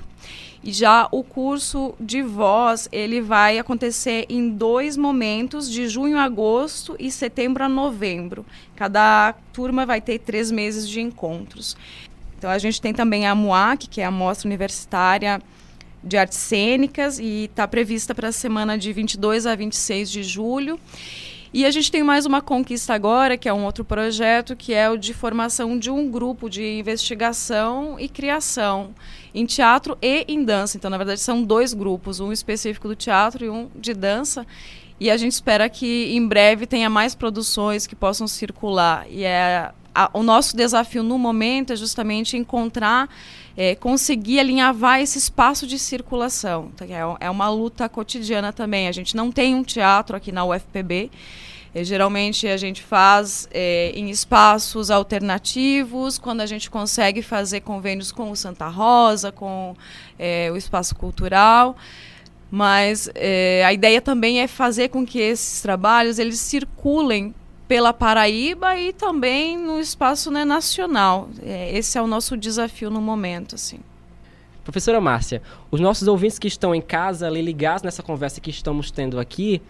[0.64, 6.22] E já o curso de voz, ele vai acontecer em dois momentos, de junho a
[6.22, 8.46] agosto e setembro a novembro.
[8.76, 11.76] Cada turma vai ter três meses de encontros.
[12.38, 15.40] Então a gente tem também a MUAC, que é a Mostra Universitária
[16.02, 20.78] de Artes Cênicas, e está prevista para a semana de 22 a 26 de julho.
[21.54, 24.88] E a gente tem mais uma conquista agora, que é um outro projeto, que é
[24.88, 28.94] o de formação de um grupo de investigação e criação
[29.34, 30.78] em teatro e em dança.
[30.78, 34.46] Então, na verdade, são dois grupos, um específico do teatro e um de dança.
[34.98, 39.04] E a gente espera que em breve tenha mais produções que possam circular.
[39.10, 43.08] E é a, o nosso desafio no momento é justamente encontrar,
[43.56, 46.70] é, conseguir alinhavar esse espaço de circulação.
[46.74, 48.88] Então, é, é uma luta cotidiana também.
[48.88, 51.10] A gente não tem um teatro aqui na UFPB.
[51.74, 58.12] É, geralmente a gente faz é, em espaços alternativos, quando a gente consegue fazer convênios
[58.12, 59.74] com o Santa Rosa, com
[60.18, 61.76] é, o espaço cultural.
[62.50, 67.34] Mas é, a ideia também é fazer com que esses trabalhos eles circulem
[67.66, 71.28] pela Paraíba e também no espaço né, nacional.
[71.42, 73.80] É, esse é o nosso desafio no momento, assim.
[74.64, 78.90] Professora Márcia, os nossos ouvintes que estão em casa ali ligados nessa conversa que estamos
[78.90, 79.60] tendo aqui,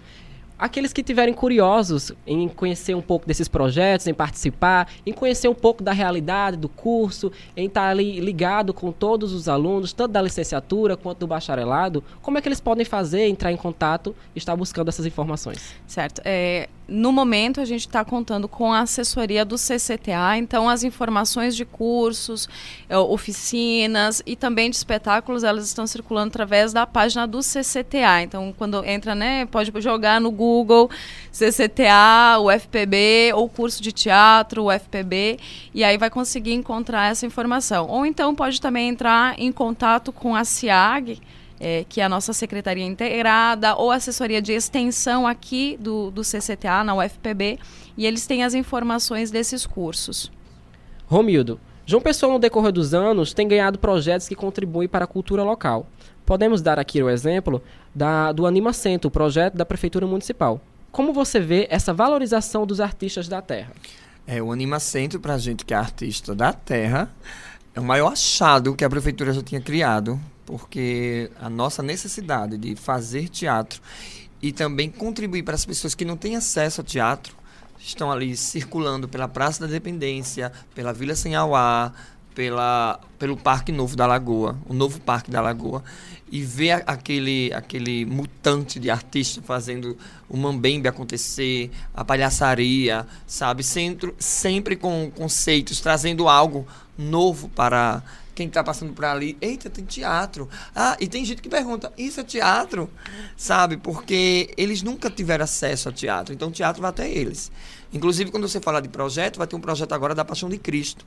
[0.58, 5.54] aqueles que tiverem curiosos em conhecer um pouco desses projetos, em participar, em conhecer um
[5.54, 10.22] pouco da realidade do curso, em estar ali ligado com todos os alunos, tanto da
[10.22, 14.54] licenciatura quanto do bacharelado, como é que eles podem fazer, entrar em contato e estar
[14.54, 15.74] buscando essas informações?
[15.86, 16.22] Certo.
[16.24, 21.54] É, no momento, a gente está contando com a assessoria do CCTA, então as informações
[21.54, 22.48] de cursos,
[22.88, 28.22] é, oficinas e também de espetáculos, elas estão circulando através da página do CCTA.
[28.22, 30.90] Então, quando entra, né, pode jogar no Google
[31.30, 35.38] CCTA, o FPB, ou curso de teatro, o FPB,
[35.72, 37.86] e aí vai conseguir encontrar essa informação.
[37.88, 41.20] Ou então pode também entrar em contato com a CIAG,
[41.62, 46.82] é, que é a nossa secretaria integrada, ou assessoria de extensão aqui do, do CCTA,
[46.82, 47.60] na UFPB,
[47.96, 50.30] e eles têm as informações desses cursos.
[51.06, 55.44] Romildo, João Pessoa, no decorrer dos anos, tem ganhado projetos que contribuem para a cultura
[55.44, 55.86] local.
[56.26, 57.62] Podemos dar aqui o exemplo
[57.94, 60.60] da, do Anima Centro, o projeto da Prefeitura Municipal.
[60.90, 63.72] Como você vê essa valorização dos artistas da terra?
[64.26, 67.08] É, o Anima Centro, para a gente que é artista da terra,
[67.72, 72.74] é o maior achado que a prefeitura já tinha criado porque a nossa necessidade de
[72.76, 73.80] fazer teatro
[74.40, 77.36] e também contribuir para as pessoas que não têm acesso ao teatro
[77.78, 81.92] estão ali circulando pela Praça da Dependência, pela Vila Senhauá,
[82.34, 85.82] pela pelo Parque Novo da Lagoa, o novo Parque da Lagoa,
[86.30, 89.96] e ver aquele aquele mutante de artista fazendo
[90.28, 96.66] o mambembe acontecer, a palhaçaria, sabe, sempre, sempre com conceitos, trazendo algo
[96.96, 98.02] novo para
[98.34, 100.48] quem está passando por ali, eita, tem teatro.
[100.74, 102.90] Ah, e tem gente que pergunta, isso é teatro?
[103.36, 103.76] Sabe?
[103.76, 107.50] Porque eles nunca tiveram acesso a teatro, então o teatro vai até eles.
[107.92, 111.04] Inclusive, quando você fala de projeto, vai ter um projeto agora da Paixão de Cristo,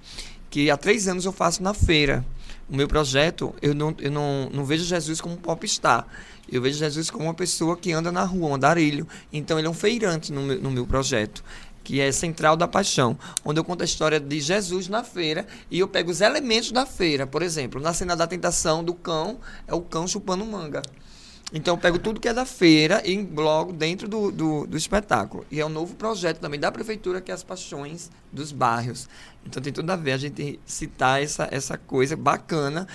[0.51, 2.23] que há três anos eu faço na feira.
[2.69, 6.07] O meu projeto, eu não, eu não, não vejo Jesus como um popstar.
[6.51, 9.07] Eu vejo Jesus como uma pessoa que anda na rua, um andarilho.
[9.33, 11.43] Então, ele é um feirante no meu, no meu projeto
[11.85, 15.79] que é Central da Paixão, onde eu conto a história de Jesus na feira e
[15.79, 17.27] eu pego os elementos da feira.
[17.27, 20.81] Por exemplo, na cena da tentação do cão, é o cão chupando manga.
[21.53, 25.45] Então eu pego tudo que é da feira e englobo dentro do, do, do, espetáculo.
[25.51, 29.07] E é um novo projeto também da prefeitura, que é as paixões dos bairros.
[29.45, 32.87] Então tem tudo a ver a gente citar essa, essa coisa bacana,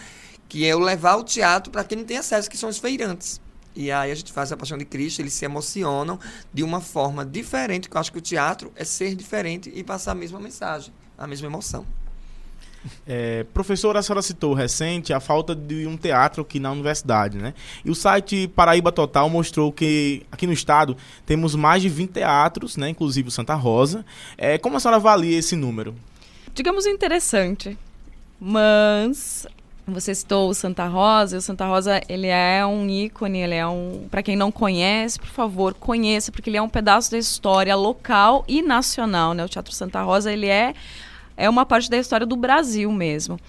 [0.48, 3.40] que é o levar o teatro para quem não tem acesso, que são os feirantes.
[3.80, 6.20] E aí a gente faz a Paixão de Cristo, eles se emocionam
[6.52, 10.12] de uma forma diferente, que eu acho que o teatro é ser diferente e passar
[10.12, 11.86] a mesma mensagem, a mesma emoção.
[13.06, 17.54] É, professora, a senhora citou recente a falta de um teatro aqui na universidade, né?
[17.82, 22.76] E o site Paraíba Total mostrou que aqui no estado temos mais de 20 teatros,
[22.76, 22.90] né?
[22.90, 24.04] Inclusive o Santa Rosa.
[24.36, 25.94] É, como a senhora avalia esse número?
[26.54, 27.78] Digamos interessante,
[28.38, 29.46] mas
[29.92, 34.06] você citou o Santa Rosa, o Santa Rosa ele é um ícone, ele é um,
[34.10, 38.44] para quem não conhece, por favor, conheça, porque ele é um pedaço da história local
[38.48, 39.44] e nacional, né?
[39.44, 40.74] O Teatro Santa Rosa, ele é
[41.36, 43.40] é uma parte da história do Brasil mesmo.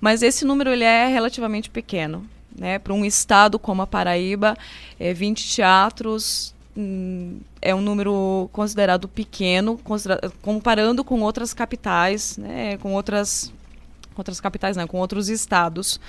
[0.00, 2.26] Mas esse número ele é relativamente pequeno,
[2.58, 2.78] né?
[2.78, 4.56] Para um estado como a Paraíba,
[4.98, 9.78] é, 20 teatros hum, é um número considerado pequeno,
[10.40, 12.78] comparando com outras capitais, né?
[12.78, 13.52] Com outras
[14.16, 16.00] com outras capitais, né, com outros estados.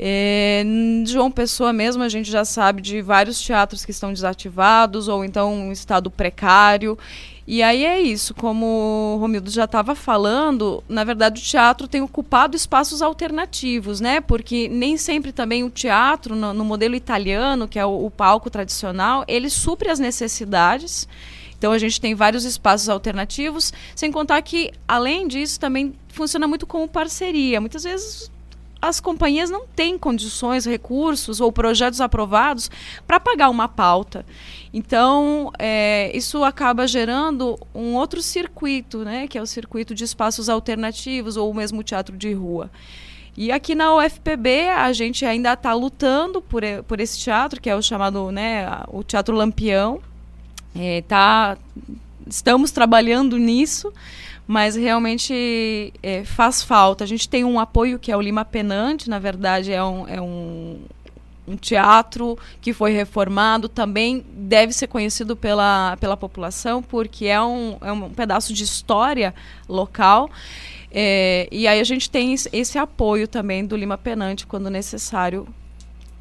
[0.00, 0.62] É,
[1.04, 5.52] João Pessoa mesmo, a gente já sabe de vários teatros que estão desativados ou então
[5.52, 6.96] um estado precário.
[7.44, 12.02] E aí é isso, como o Romildo já estava falando, na verdade o teatro tem
[12.02, 14.20] ocupado espaços alternativos, né?
[14.20, 18.50] Porque nem sempre também o teatro, no, no modelo italiano, que é o, o palco
[18.50, 21.08] tradicional, ele supre as necessidades.
[21.58, 26.66] Então a gente tem vários espaços alternativos, sem contar que, além disso, também funciona muito
[26.66, 27.60] como parceria.
[27.60, 28.30] Muitas vezes
[28.80, 32.70] as companhias não têm condições, recursos ou projetos aprovados
[33.06, 34.24] para pagar uma pauta.
[34.72, 40.48] Então, é, isso acaba gerando um outro circuito, né, que é o circuito de espaços
[40.48, 42.70] alternativos ou mesmo teatro de rua.
[43.36, 47.76] E aqui na UFPB a gente ainda está lutando por, por esse teatro, que é
[47.76, 50.00] o chamado né, o Teatro Lampião,
[50.78, 51.58] é, tá,
[52.26, 53.92] estamos trabalhando nisso,
[54.46, 57.02] mas realmente é, faz falta.
[57.02, 60.20] A gente tem um apoio que é o Lima Penante, na verdade é um, é
[60.20, 60.78] um,
[61.48, 67.76] um teatro que foi reformado, também deve ser conhecido pela, pela população, porque é um,
[67.80, 69.34] é um pedaço de história
[69.68, 70.30] local.
[70.90, 75.46] É, e aí a gente tem esse apoio também do Lima Penante quando necessário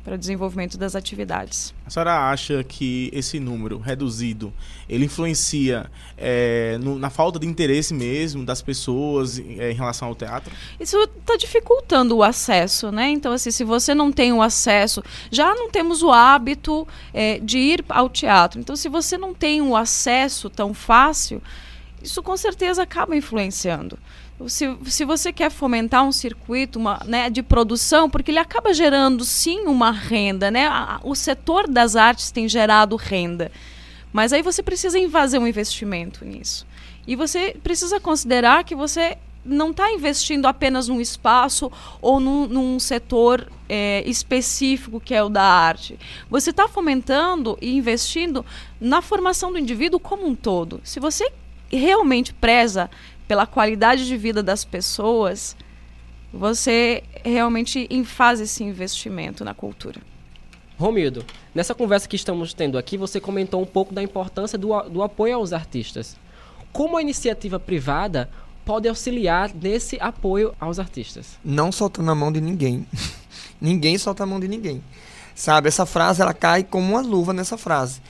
[0.07, 1.73] para o desenvolvimento das atividades.
[1.85, 4.53] A senhora acha que esse número reduzido,
[4.87, 10.15] ele influencia é, no, na falta de interesse mesmo das pessoas é, em relação ao
[10.15, 10.49] teatro?
[10.79, 13.09] Isso está dificultando o acesso, né?
[13.09, 17.57] Então, assim, se você não tem o acesso, já não temos o hábito é, de
[17.57, 18.61] ir ao teatro.
[18.61, 21.43] Então, se você não tem o acesso tão fácil,
[22.01, 23.99] isso com certeza acaba influenciando
[24.45, 29.25] se, se você quer fomentar um circuito uma, né, de produção, porque ele acaba gerando
[29.25, 30.69] sim uma renda, né?
[31.03, 33.51] o setor das artes tem gerado renda.
[34.13, 36.67] Mas aí você precisa fazer um investimento nisso.
[37.07, 41.71] E você precisa considerar que você não está investindo apenas num espaço
[42.01, 45.97] ou num, num setor é, específico que é o da arte.
[46.29, 48.45] Você está fomentando e investindo
[48.79, 50.81] na formação do indivíduo como um todo.
[50.83, 51.31] Se você
[51.69, 52.89] realmente preza
[53.27, 55.55] pela qualidade de vida das pessoas,
[56.31, 60.01] você realmente faz esse investimento na cultura.
[60.77, 61.25] Romildo,
[61.55, 65.35] nessa conversa que estamos tendo aqui, você comentou um pouco da importância do, do apoio
[65.35, 66.15] aos artistas.
[66.71, 68.29] Como a iniciativa privada
[68.63, 71.39] pode auxiliar nesse apoio aos artistas?
[71.43, 72.85] Não soltando a mão de ninguém.
[73.59, 74.83] ninguém solta a mão de ninguém.
[75.33, 78.01] Sabe, essa frase ela cai como uma luva nessa frase.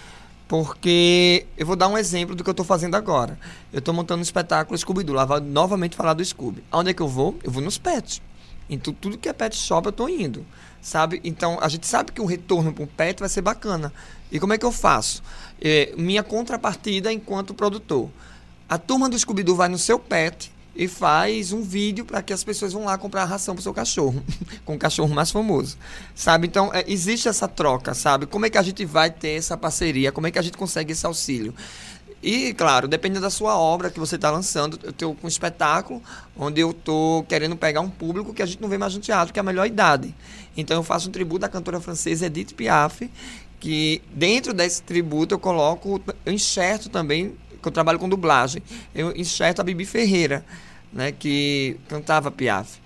[0.47, 3.37] Porque eu vou dar um exemplo do que eu estou fazendo agora.
[3.71, 5.15] Eu estou montando um espetáculo Scooby-Doo.
[5.15, 6.63] Lá vou novamente falar do Scooby.
[6.71, 7.37] Aonde é que eu vou?
[7.43, 8.21] Eu vou nos pets.
[8.69, 10.45] Então, tudo que é pet shop eu estou indo.
[10.81, 11.19] Sabe?
[11.23, 13.91] Então, a gente sabe que o retorno para um pet vai ser bacana.
[14.31, 15.21] E como é que eu faço?
[15.61, 18.09] É, minha contrapartida enquanto produtor.
[18.69, 22.43] A turma do Scooby-Doo vai no seu pet e faz um vídeo para que as
[22.43, 24.23] pessoas vão lá comprar ração para o seu cachorro,
[24.63, 25.75] com o cachorro mais famoso,
[26.13, 26.45] sabe?
[26.45, 28.28] Então, é, existe essa troca, sabe?
[28.28, 30.11] Como é que a gente vai ter essa parceria?
[30.11, 31.51] Como é que a gente consegue esse auxílio?
[32.21, 36.01] E, claro, dependendo da sua obra que você está lançando, eu estou com um espetáculo
[36.36, 39.34] onde eu estou querendo pegar um público que a gente não vê mais no teatro,
[39.34, 40.13] que é a melhor idade.
[40.55, 43.09] Então, eu faço um tributo à cantora francesa Edith Piaf,
[43.59, 47.36] que dentro desse tributo eu coloco, eu enxerto também,
[47.68, 48.61] eu trabalho com dublagem,
[48.93, 50.45] eu enxerto a Bibi Ferreira,
[50.91, 52.80] né, que cantava Piaf.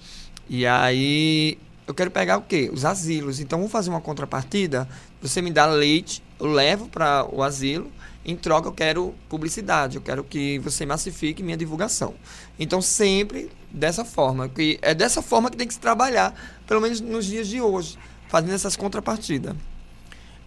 [0.49, 1.57] E aí
[1.87, 2.69] eu quero pegar o quê?
[2.73, 3.39] Os asilos.
[3.39, 4.87] Então vamos fazer uma contrapartida.
[5.21, 7.91] Você me dá leite, eu levo para o asilo.
[8.23, 12.13] Em troca eu quero publicidade, eu quero que você massifique minha divulgação.
[12.59, 16.35] Então sempre dessa forma, que é dessa forma que tem que se trabalhar,
[16.67, 19.55] pelo menos nos dias de hoje, fazendo essas contrapartidas.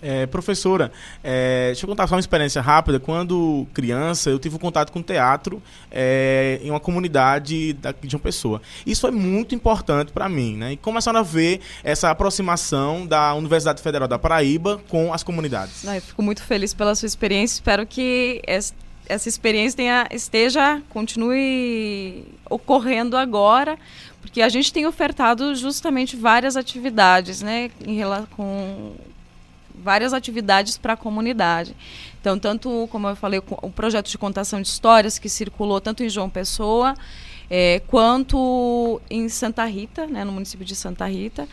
[0.03, 0.92] É, professora,
[1.22, 3.01] é, deixa eu contar só uma experiência rápida.
[3.01, 8.20] Quando criança, eu tive um contato com teatro é, em uma comunidade daqui de uma
[8.20, 8.61] pessoa.
[8.86, 10.72] Isso foi muito importante para mim, né?
[10.72, 15.84] E começaram a ver essa aproximação da Universidade Federal da Paraíba com as comunidades.
[15.84, 17.55] eu fico muito feliz pela sua experiência.
[17.55, 18.42] Espero que
[19.09, 23.78] essa experiência tenha, esteja, continue ocorrendo agora,
[24.20, 28.95] porque a gente tem ofertado justamente várias atividades, né, em relação com
[29.85, 31.76] várias atividades para a comunidade.
[32.20, 36.09] Então, tanto, como eu falei, o projeto de contação de histórias que circulou tanto em
[36.09, 36.95] João Pessoa,
[37.51, 41.47] é, quanto em Santa Rita, né, no município de Santa Rita.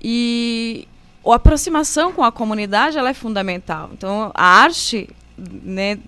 [0.00, 0.86] E
[1.26, 3.90] a aproximação com a comunidade ela é fundamental.
[3.92, 5.98] Então, a arte, né,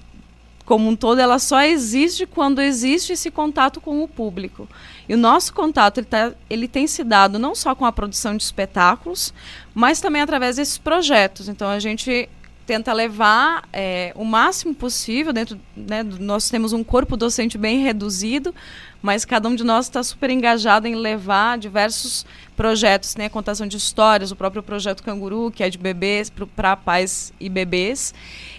[0.65, 4.69] como um todo, ela só existe quando existe esse contato com o público.
[5.11, 8.37] E o nosso contato ele, tá, ele tem se dado não só com a produção
[8.37, 9.35] de espetáculos,
[9.75, 11.49] mas também através desses projetos.
[11.49, 12.29] Então a gente
[12.65, 18.55] tenta levar é, o máximo possível dentro né, nós temos um corpo docente bem reduzido
[19.03, 22.25] mas cada um de nós está super engajado em levar diversos
[22.57, 27.33] projetos né contação de histórias o próprio projeto canguru que é de bebês para pais
[27.41, 28.15] e bebês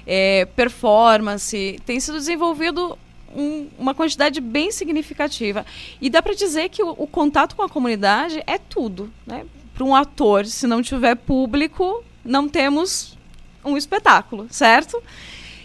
[0.06, 2.98] é, performance tem sido desenvolvido
[3.36, 5.66] um, uma quantidade bem significativa.
[6.00, 9.12] E dá para dizer que o, o, contato com a comunidade é tudo.
[9.26, 9.46] Né?
[9.74, 13.18] Para um ator, se não tiver público, não temos
[13.64, 15.02] um espetáculo, certo?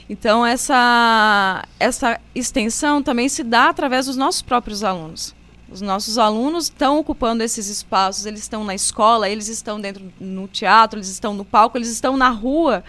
[0.09, 5.35] Então, essa, essa extensão também se dá através dos nossos próprios alunos.
[5.69, 10.47] Os nossos alunos estão ocupando esses espaços, eles estão na escola, eles estão dentro no
[10.47, 12.85] teatro, eles estão no palco, eles estão na rua.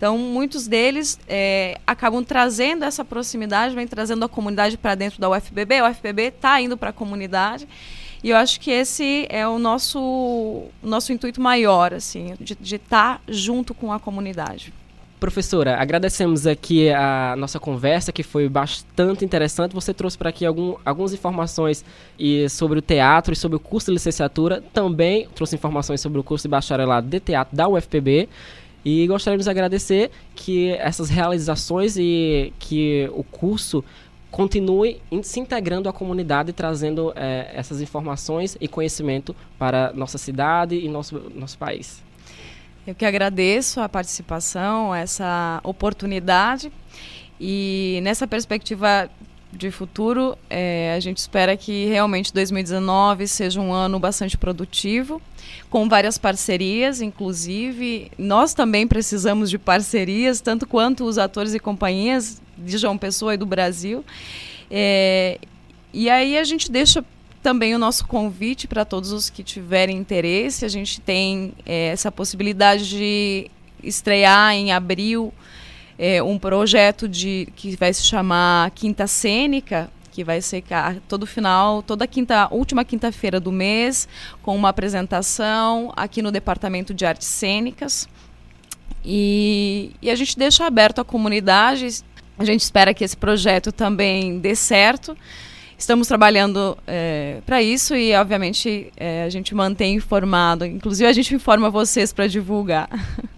[0.00, 5.28] Então, muitos deles é, acabam trazendo essa proximidade, vem trazendo a comunidade para dentro da
[5.28, 5.76] UFBB.
[5.76, 7.68] A UFBB está indo para a comunidade.
[8.24, 13.20] E eu acho que esse é o nosso, nosso intuito maior, assim, de estar tá
[13.28, 14.72] junto com a comunidade.
[15.20, 19.74] Professora, agradecemos aqui a nossa conversa, que foi bastante interessante.
[19.74, 21.84] Você trouxe para aqui algum, algumas informações
[22.18, 24.64] e, sobre o teatro e sobre o curso de licenciatura.
[24.72, 28.30] Também trouxe informações sobre o curso de bacharelado de teatro da UFPB.
[28.84, 33.84] E gostaríamos de agradecer que essas realizações e que o curso
[34.30, 40.88] continue se integrando à comunidade, trazendo é, essas informações e conhecimento para nossa cidade e
[40.88, 42.02] nosso, nosso país.
[42.86, 46.72] Eu que agradeço a participação, essa oportunidade.
[47.38, 49.10] E nessa perspectiva
[49.52, 55.20] de futuro, é, a gente espera que realmente 2019 seja um ano bastante produtivo,
[55.68, 58.10] com várias parcerias, inclusive.
[58.16, 63.36] Nós também precisamos de parcerias, tanto quanto os atores e companhias de João Pessoa e
[63.36, 64.04] do Brasil.
[64.70, 65.38] É,
[65.92, 67.04] e aí a gente deixa
[67.42, 70.64] também o nosso convite para todos os que tiverem interesse.
[70.64, 73.50] A gente tem é, essa possibilidade de
[73.82, 75.32] estrear em abril
[76.02, 80.64] é, um projeto de que vai se chamar Quinta Cênica, que vai ser
[81.06, 84.08] todo final, toda quinta, última quinta-feira do mês,
[84.42, 88.08] com uma apresentação aqui no Departamento de Artes Cênicas.
[89.04, 92.02] E, e a gente deixa aberto a comunidade.
[92.38, 95.14] A gente espera que esse projeto também dê certo.
[95.76, 100.64] Estamos trabalhando é, para isso e, obviamente, é, a gente mantém informado.
[100.64, 102.88] Inclusive, a gente informa vocês para divulgar.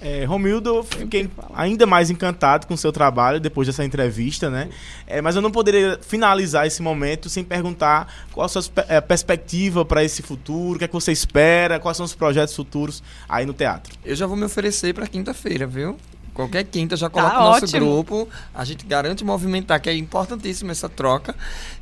[0.00, 4.70] É, Romildo, fiquei ainda mais encantado com o seu trabalho depois dessa entrevista, né?
[5.06, 9.84] É, mas eu não poderia finalizar esse momento sem perguntar qual a sua é, perspectiva
[9.84, 13.44] para esse futuro, o que é que você espera, quais são os projetos futuros aí
[13.44, 13.92] no teatro.
[14.02, 15.98] Eu já vou me oferecer para quinta-feira, viu?
[16.32, 17.80] Qualquer quinta já coloca tá o nosso ótimo.
[17.80, 18.28] grupo.
[18.54, 21.34] A gente garante movimentar, que é importantíssimo essa troca.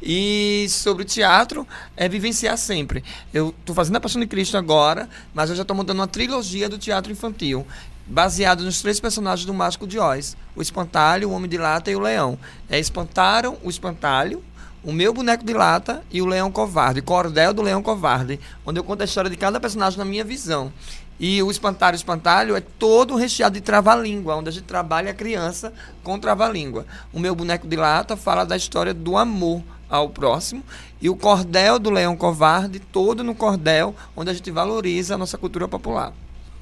[0.02, 1.66] E sobre o teatro,
[1.96, 3.04] é vivenciar sempre.
[3.32, 6.68] Eu estou fazendo a Paixão de Cristo agora, mas eu já estou montando uma trilogia
[6.68, 7.64] do teatro infantil
[8.08, 11.96] baseado nos três personagens do Mágico de Oz: o Espantalho, o Homem de Lata e
[11.96, 12.38] o Leão.
[12.68, 14.42] É Espantaram o Espantalho,
[14.82, 18.84] o meu boneco de lata e o Leão Covarde, Cordel do Leão Covarde, onde eu
[18.84, 20.72] conto a história de cada personagem na minha visão.
[21.20, 25.72] E o Espantalho, Espantalho é todo recheado de trava-língua, onde a gente trabalha a criança
[26.04, 26.86] com trava-língua.
[27.12, 30.62] O meu boneco de lata fala da história do amor ao próximo.
[31.00, 35.36] E o Cordel do Leão Covarde, todo no cordel, onde a gente valoriza a nossa
[35.36, 36.12] cultura popular.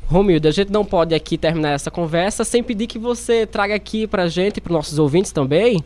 [0.06, 4.06] Romildo, a gente não pode aqui terminar essa conversa sem pedir que você traga aqui
[4.06, 5.84] pra gente, para nossos ouvintes também,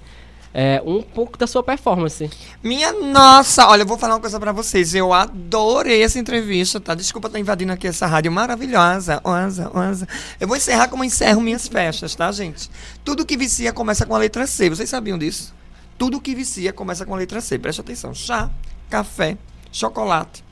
[0.53, 2.29] é, um pouco da sua performance.
[2.63, 4.95] Minha nossa, olha, eu vou falar uma coisa para vocês.
[4.95, 6.95] Eu adorei essa entrevista, tá?
[6.95, 9.21] Desculpa estar invadindo aqui essa rádio maravilhosa.
[9.25, 10.09] Oza, oza.
[10.39, 12.69] Eu vou encerrar como encerro minhas festas, tá, gente?
[13.05, 14.69] Tudo que vicia começa com a letra C.
[14.69, 15.55] Vocês sabiam disso?
[15.97, 17.59] Tudo que vicia começa com a letra C.
[17.59, 18.13] Preste atenção.
[18.13, 18.51] Chá,
[18.89, 19.39] café,
[19.71, 20.45] chocolate,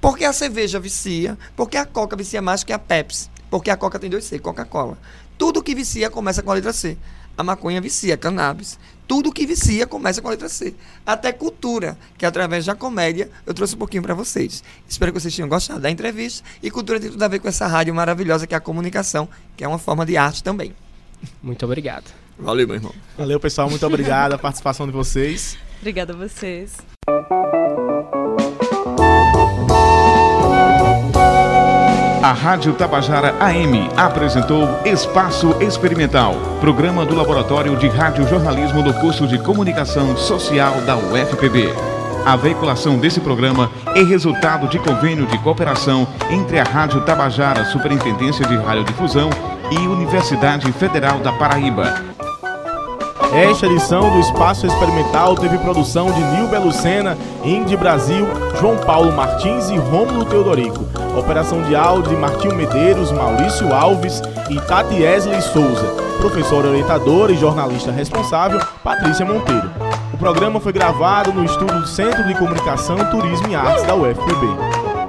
[0.00, 3.98] porque a cerveja vicia, porque a Coca vicia mais que a Pepsi, porque a Coca
[3.98, 4.96] tem dois C, Coca-Cola.
[5.36, 6.96] Tudo que vicia começa com a letra C.
[7.36, 8.78] A maconha vicia, cannabis.
[9.08, 10.74] Tudo que vicia começa com a letra C.
[11.06, 14.62] Até cultura, que através da comédia eu trouxe um pouquinho para vocês.
[14.88, 16.46] Espero que vocês tenham gostado da entrevista.
[16.62, 19.64] E cultura tem tudo a ver com essa rádio maravilhosa que é a comunicação, que
[19.64, 20.74] é uma forma de arte também.
[21.42, 22.10] Muito obrigado.
[22.38, 22.94] Valeu, meu irmão.
[23.16, 23.68] Valeu, pessoal.
[23.68, 25.56] Muito obrigado a participação de vocês.
[25.80, 26.76] Obrigada a vocês.
[32.22, 39.26] A Rádio Tabajara AM apresentou Espaço Experimental, programa do Laboratório de Rádio Jornalismo do curso
[39.26, 41.72] de Comunicação Social da UFPB.
[42.26, 48.44] A veiculação desse programa é resultado de convênio de cooperação entre a Rádio Tabajara Superintendência
[48.46, 49.30] de Radiodifusão
[49.70, 52.09] e Universidade Federal da Paraíba.
[53.32, 58.26] Esta edição do Espaço Experimental teve produção de Nil Belucena, Indy Brasil,
[58.60, 60.84] João Paulo Martins e Rômulo Teodorico.
[61.16, 64.20] Operação de áudio de Martinho Medeiros, Maurício Alves
[64.50, 65.86] e Tati Esley Souza.
[66.18, 69.70] Professora orientadora e jornalista responsável, Patrícia Monteiro.
[70.12, 74.46] O programa foi gravado no estúdio do Centro de Comunicação, Turismo e Artes da UFPB.